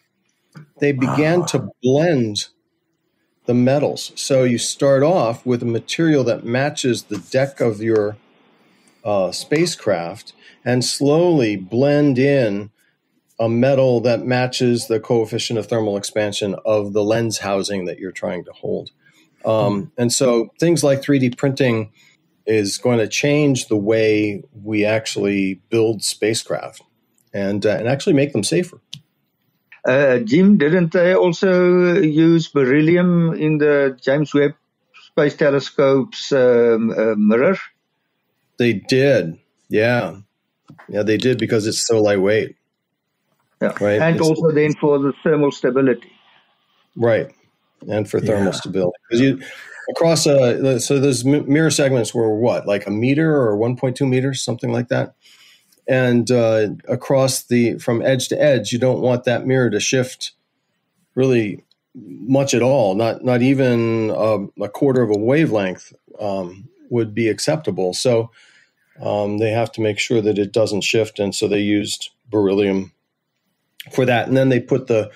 They 0.80 0.92
began 0.92 1.42
wow. 1.42 1.46
to 1.48 1.70
blend 1.82 2.48
the 3.48 3.54
metals. 3.54 4.12
So 4.16 4.44
you 4.44 4.58
start 4.58 5.04
off 5.04 5.46
with 5.46 5.64
a 5.64 5.66
material 5.66 6.24
that 6.26 6.44
matches 6.44 7.04
the 7.04 7.18
deck 7.18 7.60
of 7.60 7.82
your 7.82 8.18
uh, 9.04 9.32
spacecraft 9.32 10.34
and 10.64 10.84
slowly 10.84 11.56
blend 11.56 12.20
in 12.20 12.70
a 13.40 13.48
metal 13.48 14.02
that 14.02 14.26
matches 14.26 14.88
the 14.88 15.00
coefficient 15.00 15.58
of 15.58 15.68
thermal 15.68 15.96
expansion 15.96 16.56
of 16.66 16.92
the 16.92 17.04
lens 17.04 17.40
housing 17.40 17.86
that 17.86 18.00
you're 18.00 18.12
trying 18.12 18.44
to 18.44 18.52
hold. 18.52 18.92
Um, 19.46 19.92
and 19.98 20.12
so 20.12 20.50
things 20.60 20.84
like 20.84 21.02
3D 21.02 21.38
printing 21.38 21.92
is 22.46 22.78
going 22.78 22.98
to 22.98 23.08
change 23.08 23.68
the 23.68 23.78
way 23.78 24.44
we 24.64 24.84
actually 24.84 25.62
build 25.70 26.04
spacecraft 26.04 26.82
and, 27.34 27.66
uh, 27.66 27.70
and 27.70 27.88
actually 27.88 28.14
make 28.14 28.34
them 28.34 28.44
safer. 28.44 28.82
Uh, 29.88 30.20
Jim, 30.20 30.58
didn't 30.58 30.92
they 30.92 31.16
also 31.16 32.02
use 32.02 32.50
beryllium 32.50 33.34
in 33.34 33.58
the 33.58 33.98
James 34.04 34.34
Webb 34.34 34.54
Space 34.94 35.36
Telescope's 35.38 36.32
um, 36.34 36.92
uh, 36.92 37.16
mirror? 37.16 37.58
They 38.60 38.74
did, 38.74 39.40
yeah. 39.70 40.18
Yeah, 40.90 41.04
they 41.04 41.18
did 41.18 41.38
because 41.38 41.66
it's 41.66 41.88
so 41.88 42.02
lightweight. 42.02 42.58
Yeah. 43.62 43.74
Right. 43.80 44.02
And 44.02 44.18
it's, 44.18 44.28
also 44.28 44.52
then 44.52 44.74
for 44.76 45.00
the 45.00 45.14
thermal 45.24 45.52
stability. 45.52 46.12
Right. 46.96 47.34
And 47.90 48.10
for 48.10 48.20
thermal 48.20 48.46
yeah. 48.46 48.60
stability. 48.60 48.98
Because 49.10 49.22
you 49.22 49.42
across 49.90 50.26
a 50.26 50.80
so 50.80 51.00
those 51.00 51.24
mirror 51.24 51.72
segments 51.72 52.14
were 52.14 52.36
what 52.38 52.68
like 52.68 52.86
a 52.88 52.92
meter 52.92 53.36
or 53.36 53.58
1.2 53.58 54.08
meters 54.08 54.44
something 54.44 54.72
like 54.72 54.90
that 54.90 55.16
and 55.88 56.32
uh, 56.32 56.68
across 56.88 57.44
the 57.44 57.78
from 57.80 58.02
edge 58.02 58.28
to 58.28 58.42
edge 58.42 58.72
you 58.72 58.80
don't 58.80 59.02
want 59.02 59.24
that 59.24 59.46
mirror 59.46 59.70
to 59.70 59.80
shift 59.80 60.32
really 61.16 61.64
much 61.96 62.54
at 62.54 62.62
all 62.62 62.96
not 62.96 63.24
not 63.24 63.42
even 63.42 64.12
a, 64.16 64.64
a 64.64 64.70
quarter 64.70 65.02
of 65.02 65.10
a 65.10 65.18
wavelength 65.18 65.94
um, 66.20 66.68
would 66.90 67.14
be 67.14 67.28
acceptable 67.28 67.94
so 67.94 68.30
um, 69.02 69.38
they 69.38 69.52
have 69.52 69.72
to 69.74 69.82
make 69.82 70.00
sure 70.00 70.22
that 70.22 70.38
it 70.38 70.52
doesn't 70.52 70.82
shift, 70.82 71.20
and 71.20 71.34
so 71.34 71.48
they 71.48 71.60
used 71.60 72.10
beryllium 72.30 72.92
for 73.92 74.06
that, 74.06 74.28
and 74.28 74.36
then 74.36 74.50
they 74.50 74.60
put 74.60 74.88
the 74.88 75.12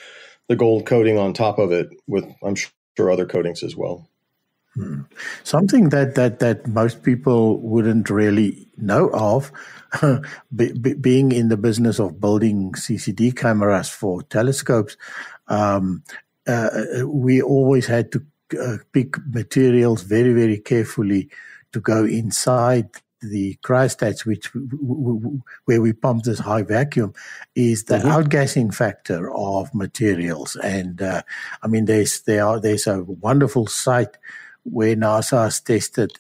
the 0.47 0.55
gold 0.55 0.85
coating 0.85 1.17
on 1.17 1.33
top 1.33 1.59
of 1.59 1.71
it 1.71 1.89
with 2.07 2.25
I'm 2.43 2.55
sure 2.55 3.11
other 3.11 3.25
coatings 3.25 3.63
as 3.63 3.75
well. 3.75 4.07
Hmm. 4.75 5.01
Something 5.43 5.89
that, 5.89 6.15
that, 6.15 6.39
that 6.39 6.65
most 6.65 7.03
people 7.03 7.59
wouldn't 7.59 8.09
really 8.09 8.67
know 8.77 9.09
of, 9.11 9.51
be, 10.55 10.71
be, 10.73 10.93
being 10.93 11.31
in 11.31 11.49
the 11.49 11.57
business 11.57 11.99
of 11.99 12.19
building 12.19 12.71
CCD 12.73 13.35
cameras 13.35 13.89
for 13.89 14.23
telescopes, 14.23 14.97
um, 15.47 16.03
uh, 16.47 16.69
we 17.05 17.41
always 17.41 17.85
had 17.85 18.11
to 18.11 18.25
uh, 18.59 18.77
pick 18.91 19.15
materials 19.27 20.03
very, 20.03 20.33
very 20.33 20.57
carefully 20.57 21.29
to 21.73 21.79
go 21.79 22.05
inside 22.05 22.89
the 23.21 23.57
cryostats, 23.63 24.25
which 24.25 24.47
where 25.65 25.81
we 25.81 25.93
pump 25.93 26.23
this 26.23 26.39
high 26.39 26.63
vacuum, 26.63 27.13
is 27.55 27.85
the 27.85 27.97
mm-hmm. 27.97 28.07
outgassing 28.07 28.73
factor 28.73 29.31
of 29.35 29.73
materials. 29.73 30.55
And 30.57 31.01
uh, 31.01 31.21
I 31.61 31.67
mean, 31.67 31.85
there's 31.85 32.21
there 32.21 32.45
are 32.45 32.59
there's 32.59 32.87
a 32.87 33.03
wonderful 33.03 33.67
site 33.67 34.17
where 34.63 34.95
NASA 34.95 35.43
has 35.43 35.59
tested 35.59 36.13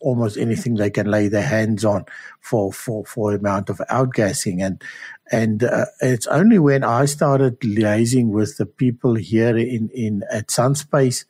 almost 0.00 0.36
anything 0.36 0.74
they 0.74 0.90
can 0.90 1.06
lay 1.06 1.28
their 1.28 1.46
hands 1.46 1.84
on 1.84 2.04
for 2.40 2.72
for 2.72 3.04
for 3.04 3.34
amount 3.34 3.70
of 3.70 3.80
outgassing. 3.90 4.64
And 4.64 4.82
and 5.30 5.64
uh, 5.64 5.86
it's 6.00 6.26
only 6.26 6.58
when 6.58 6.84
I 6.84 7.04
started 7.04 7.60
liaising 7.60 8.28
with 8.28 8.56
the 8.56 8.66
people 8.66 9.14
here 9.14 9.56
in 9.56 9.90
in 9.92 10.24
at 10.30 10.48
Sunspace 10.48 11.24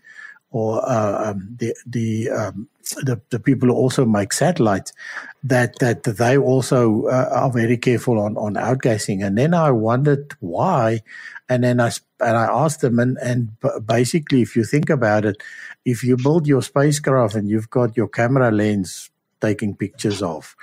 or 0.51 0.85
uh, 0.89 1.31
um, 1.31 1.57
the 1.59 1.75
the, 1.87 2.31
um, 2.31 2.69
the, 3.03 3.21
the 3.31 3.39
people 3.39 3.69
who 3.69 3.75
also 3.75 4.05
make 4.07 4.33
satellites 4.33 4.93
that 5.45 5.79
that 5.81 6.05
they 6.05 6.37
also 6.39 7.07
uh, 7.07 7.29
are 7.33 7.51
very 7.51 7.77
careful 7.77 8.19
on 8.19 8.37
on 8.37 8.55
outgassing. 8.55 9.25
And 9.25 9.37
then 9.37 9.55
I 9.55 9.71
wondered 9.71 10.35
why, 10.41 11.03
and 11.49 11.65
then 11.65 11.81
I 11.81 11.91
and 12.21 12.37
I 12.37 12.47
asked 12.47 12.81
them, 12.81 12.99
and 12.99 13.19
and 13.19 13.51
basically, 13.87 14.43
if 14.43 14.57
you 14.57 14.65
think 14.65 14.91
about 14.91 15.25
it, 15.25 15.43
if 15.85 16.03
you 16.03 16.17
build 16.17 16.47
your 16.47 16.63
spacecraft 16.63 17.35
and 17.35 17.49
you've 17.49 17.71
got 17.71 17.97
your 17.97 18.09
camera 18.09 18.51
lens 18.51 19.11
taking 19.41 19.77
pictures 19.77 20.23
of 20.23 20.57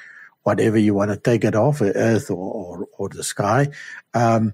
whatever 0.46 0.78
you 0.78 0.94
want 0.94 1.10
to 1.10 1.18
take 1.18 1.44
it 1.44 1.56
off, 1.56 1.82
Earth 1.82 2.30
or, 2.30 2.36
or, 2.38 2.88
or 3.00 3.10
the 3.10 3.24
sky. 3.24 3.68
Um, 4.14 4.54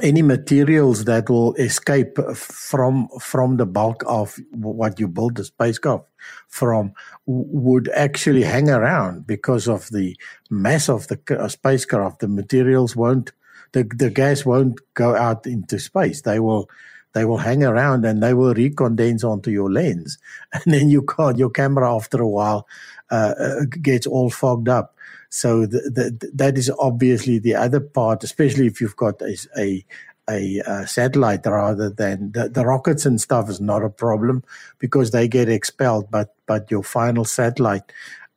any 0.00 0.22
materials 0.22 1.04
that 1.04 1.28
will 1.28 1.52
escape 1.54 2.16
from 2.34 3.08
from 3.20 3.56
the 3.56 3.66
bulk 3.66 4.02
of 4.06 4.38
what 4.52 4.98
you 4.98 5.08
build 5.08 5.34
the 5.34 5.44
spacecraft 5.44 6.04
from 6.48 6.94
would 7.26 7.90
actually 7.90 8.42
hang 8.42 8.70
around 8.70 9.26
because 9.26 9.68
of 9.68 9.88
the 9.90 10.16
mass 10.48 10.88
of 10.88 11.08
the 11.08 11.18
spacecraft. 11.48 12.20
The 12.20 12.28
materials 12.28 12.96
won't, 12.96 13.32
the, 13.72 13.82
the 13.82 14.10
gas 14.10 14.46
won't 14.46 14.80
go 14.94 15.14
out 15.14 15.46
into 15.46 15.78
space. 15.78 16.22
They 16.22 16.38
will 16.38 16.70
they 17.14 17.26
will 17.26 17.38
hang 17.38 17.62
around 17.62 18.06
and 18.06 18.22
they 18.22 18.32
will 18.32 18.54
recondense 18.54 19.24
onto 19.24 19.50
your 19.50 19.70
lens, 19.70 20.18
and 20.52 20.62
then 20.72 20.88
you 20.88 21.02
can't. 21.02 21.36
Your 21.36 21.50
camera 21.50 21.94
after 21.94 22.22
a 22.22 22.28
while 22.28 22.66
uh, 23.10 23.34
uh 23.38 23.64
gets 23.82 24.06
all 24.06 24.30
fogged 24.30 24.68
up. 24.68 24.94
So 25.34 25.64
the, 25.64 25.80
the, 26.20 26.30
that 26.34 26.58
is 26.58 26.70
obviously 26.78 27.38
the 27.38 27.54
other 27.54 27.80
part, 27.80 28.22
especially 28.22 28.66
if 28.66 28.82
you've 28.82 28.96
got 28.96 29.22
a, 29.22 29.34
a 29.56 29.84
a, 30.28 30.58
a, 30.58 30.86
satellite 30.86 31.44
rather 31.46 31.88
than 31.90 32.32
the, 32.32 32.50
the, 32.50 32.64
rockets 32.64 33.06
and 33.06 33.20
stuff 33.20 33.50
is 33.50 33.60
not 33.60 33.82
a 33.82 33.88
problem 33.88 34.44
because 34.78 35.10
they 35.10 35.26
get 35.26 35.48
expelled, 35.48 36.10
but 36.10 36.34
but 36.46 36.70
your 36.70 36.84
final 36.84 37.24
satellite 37.24 37.90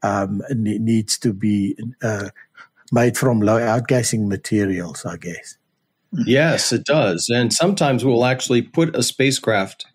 um, 0.04 0.42
needs 0.50 1.20
to 1.20 1.34
be 1.34 1.78
uh, 2.02 2.30
made 2.94 3.18
from 3.18 3.42
low 3.42 3.60
outgassing 3.60 4.28
materials, 4.28 5.06
I 5.06 5.18
guess. 5.18 5.58
Yes, 6.26 6.72
it 6.72 6.86
does, 6.86 7.30
and 7.30 7.52
sometimes 7.52 8.06
we'll 8.06 8.26
actually 8.26 8.62
put 8.62 8.96
a 8.96 9.04
spacecraft 9.04 9.86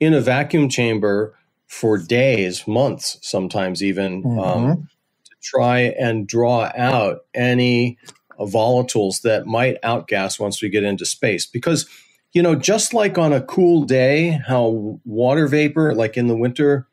in 0.00 0.12
a 0.12 0.20
vacuum 0.20 0.68
chamber 0.68 1.38
for 1.68 1.98
days, 1.98 2.66
months, 2.66 3.16
sometimes 3.22 3.82
even. 3.82 4.24
Um, 4.26 4.32
mm-hmm. 4.32 4.70
Um, 4.70 4.88
try 5.42 5.80
and 5.80 6.26
draw 6.26 6.70
out 6.76 7.24
any 7.34 7.98
volatiles 8.38 9.22
that 9.22 9.46
might 9.46 9.80
outgas 9.82 10.38
once 10.38 10.62
we 10.62 10.68
get 10.68 10.84
into 10.84 11.06
space. 11.06 11.46
Because, 11.46 11.88
you 12.32 12.42
know, 12.42 12.54
just 12.54 12.94
like 12.94 13.18
on 13.18 13.32
a 13.32 13.42
cool 13.42 13.84
day, 13.84 14.40
how 14.46 15.00
water 15.04 15.46
vapor, 15.46 15.94
like 15.94 16.16
in 16.16 16.28
the 16.28 16.36
winter, 16.36 16.86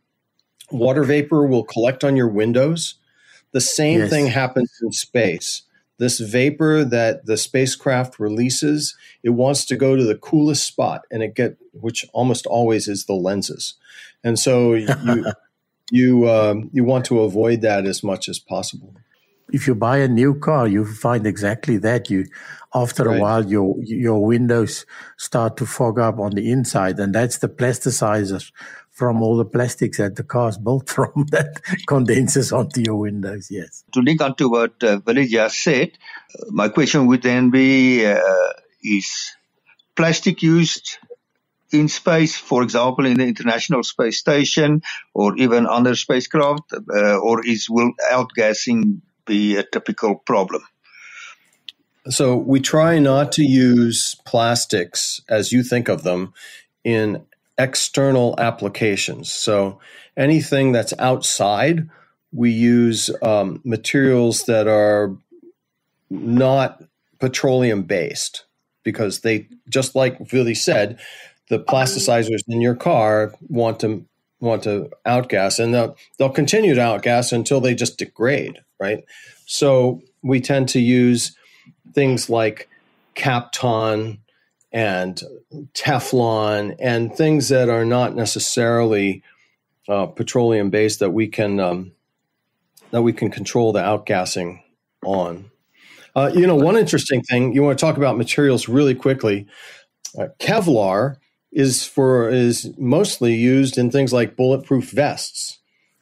water 0.72 1.04
vapor 1.04 1.46
will 1.46 1.64
collect 1.64 2.04
on 2.04 2.16
your 2.16 2.28
windows, 2.28 2.96
the 3.52 3.62
same 3.62 4.02
yes. 4.02 4.10
thing 4.10 4.28
happens 4.28 4.72
in 4.82 4.92
space. 4.92 5.64
This 5.98 6.20
vapor 6.20 6.86
that 6.86 7.26
the 7.26 7.36
spacecraft 7.36 8.20
releases, 8.20 8.96
it 9.22 9.32
wants 9.32 9.66
to 9.66 9.76
go 9.76 9.96
to 9.96 10.04
the 10.04 10.16
coolest 10.16 10.66
spot, 10.66 11.06
and 11.12 11.22
it 11.22 11.36
get 11.36 11.58
which 11.74 12.06
almost 12.14 12.46
always 12.46 12.88
is 12.88 13.06
the 13.06 13.14
lenses. 13.14 13.74
And 14.24 14.40
so 14.40 14.74
you 14.76 14.88
you 15.92 16.30
um, 16.30 16.70
you 16.74 16.84
want 16.84 17.06
to 17.06 17.22
avoid 17.22 17.62
that 17.62 17.86
as 17.86 18.04
much 18.04 18.30
as 18.30 18.40
possible. 18.40 18.96
If 19.52 19.68
you 19.68 19.74
buy 19.74 19.98
a 19.98 20.08
new 20.08 20.40
car, 20.40 20.68
you 20.68 20.86
find 20.86 21.26
exactly 21.26 21.78
that. 21.78 22.10
You 22.10 22.26
after 22.74 23.06
right. 23.06 23.18
a 23.18 23.22
while, 23.22 23.46
your 23.46 23.76
your 23.84 24.24
windows 24.24 24.86
start 25.18 25.58
to 25.58 25.66
fog 25.66 26.00
up 26.00 26.20
on 26.20 26.32
the 26.32 26.52
inside, 26.52 27.00
and 27.00 27.14
that's 27.14 27.40
the 27.40 27.50
plasticizers 27.50 28.52
from 28.92 29.22
all 29.22 29.38
the 29.38 29.46
plastics 29.46 29.98
that 29.98 30.16
the 30.16 30.24
car's 30.24 30.58
built 30.66 30.90
from 30.90 31.26
that 31.32 31.62
condenses 31.88 32.52
onto 32.52 32.82
your 32.82 32.98
windows. 32.98 33.48
Yes. 33.50 33.84
To 33.94 34.02
link 34.02 34.22
on 34.22 34.36
to 34.36 34.50
what 34.50 34.84
uh, 34.84 35.00
Willie 35.06 35.28
just 35.28 35.64
said, 35.64 35.98
my 36.50 36.70
question 36.70 37.08
would 37.08 37.24
then 37.24 37.50
be: 37.50 38.06
uh, 38.06 38.54
Is 38.84 39.32
plastic 39.96 40.44
used 40.44 40.98
in 41.72 41.88
space, 41.88 42.36
for 42.36 42.64
example, 42.64 43.06
in 43.06 43.18
the 43.18 43.28
International 43.28 43.84
Space 43.84 44.20
Station 44.20 44.82
or 45.14 45.36
even 45.38 45.68
other 45.68 45.96
spacecraft, 45.96 46.74
uh, 46.74 47.18
or 47.18 47.46
is 47.46 47.70
will 47.70 47.92
outgassing 48.12 49.02
be 49.26 49.56
a 49.58 49.64
typical 49.64 50.16
problem? 50.16 50.62
So 52.10 52.36
we 52.36 52.60
try 52.60 52.98
not 52.98 53.32
to 53.34 53.44
use 53.44 54.16
plastics 54.26 55.22
as 55.30 55.52
you 55.52 55.62
think 55.64 55.90
of 55.90 56.04
them 56.04 56.34
in 56.84 57.24
external 57.58 58.36
applications. 58.40 59.32
So 59.32 59.80
anything 60.18 60.72
that's 60.72 60.94
outside, 60.98 61.90
we 62.32 62.52
use 62.52 63.10
um, 63.22 63.62
materials 63.64 64.44
that 64.44 64.68
are 64.68 65.16
not 66.10 66.84
petroleum 67.20 67.84
based 67.84 68.46
because 68.84 69.20
they 69.20 69.48
just 69.68 69.94
like 69.94 70.32
Willie 70.32 70.56
said, 70.56 71.00
the 71.50 71.60
plasticizers 71.60 72.42
in 72.48 72.62
your 72.62 72.76
car 72.76 73.34
want 73.42 73.80
to 73.82 74.06
want 74.40 74.64
to 74.64 74.90
outgas 75.06 75.62
and 75.62 75.74
they'll, 75.74 75.98
they'll 76.18 76.30
continue 76.30 76.74
to 76.74 76.82
outgas 76.82 77.34
until 77.34 77.60
they 77.60 77.76
just 77.76 77.98
degrade, 77.98 78.58
right? 78.80 79.04
So 79.46 80.02
we 80.22 80.40
tend 80.40 80.70
to 80.70 80.80
use 80.80 81.36
things 81.94 82.30
like 82.30 82.70
Kapton 83.16 84.20
and 84.72 85.22
Teflon 85.74 86.76
and 86.80 87.14
things 87.14 87.50
that 87.50 87.70
are 87.70 87.84
not 87.84 88.16
necessarily 88.16 89.24
uh, 89.90 90.06
petroleum 90.06 90.70
based 90.70 91.00
that 91.00 91.10
we 91.10 91.28
can 91.28 91.60
um, 91.60 91.92
that 92.92 93.02
we 93.02 93.12
can 93.12 93.30
control 93.30 93.74
the 93.74 93.80
outgassing 93.80 94.62
on. 95.04 95.50
Uh, 96.16 96.32
you 96.34 96.46
know, 96.46 96.56
one 96.56 96.76
interesting 96.76 97.22
thing 97.24 97.54
you 97.54 97.64
want 97.64 97.78
to 97.78 97.84
talk 97.84 97.98
about 97.98 98.18
materials 98.18 98.68
really 98.68 98.96
quickly. 98.96 99.48
Uh, 100.18 100.28
Kevlar 100.40 101.18
is 101.52 101.86
for 101.86 102.30
is 102.30 102.72
mostly 102.78 103.36
used 103.36 103.78
in 103.78 103.92
things 103.92 104.14
like 104.14 104.36
bulletproof 104.36 104.92
vests, 104.92 105.60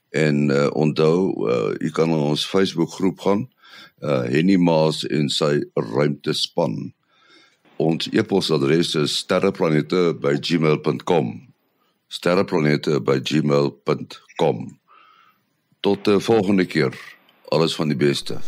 En 0.10 0.50
uh, 0.50 0.68
onthou, 0.72 1.50
uh, 1.50 1.74
jy 1.82 1.90
kan 1.92 2.14
op 2.14 2.20
ons 2.32 2.48
Facebook 2.48 2.92
groep 2.96 3.20
gaan, 3.20 3.50
uh, 4.00 4.24
Henny 4.32 4.58
Maas 4.58 5.06
en 5.06 5.30
sy 5.30 5.70
ruimtespan. 5.74 6.94
Ons 7.78 8.08
e-posadres 8.10 8.96
is 8.96 9.18
sterreplanete@gmail.com. 9.18 11.54
sterreplanete@gmail.com. 12.08 14.77
Tot 15.80 16.06
die 16.06 16.20
volgende 16.20 16.66
keer. 16.66 16.94
Alles 17.50 17.76
van 17.76 17.88
die 17.88 17.98
beste. 17.98 18.40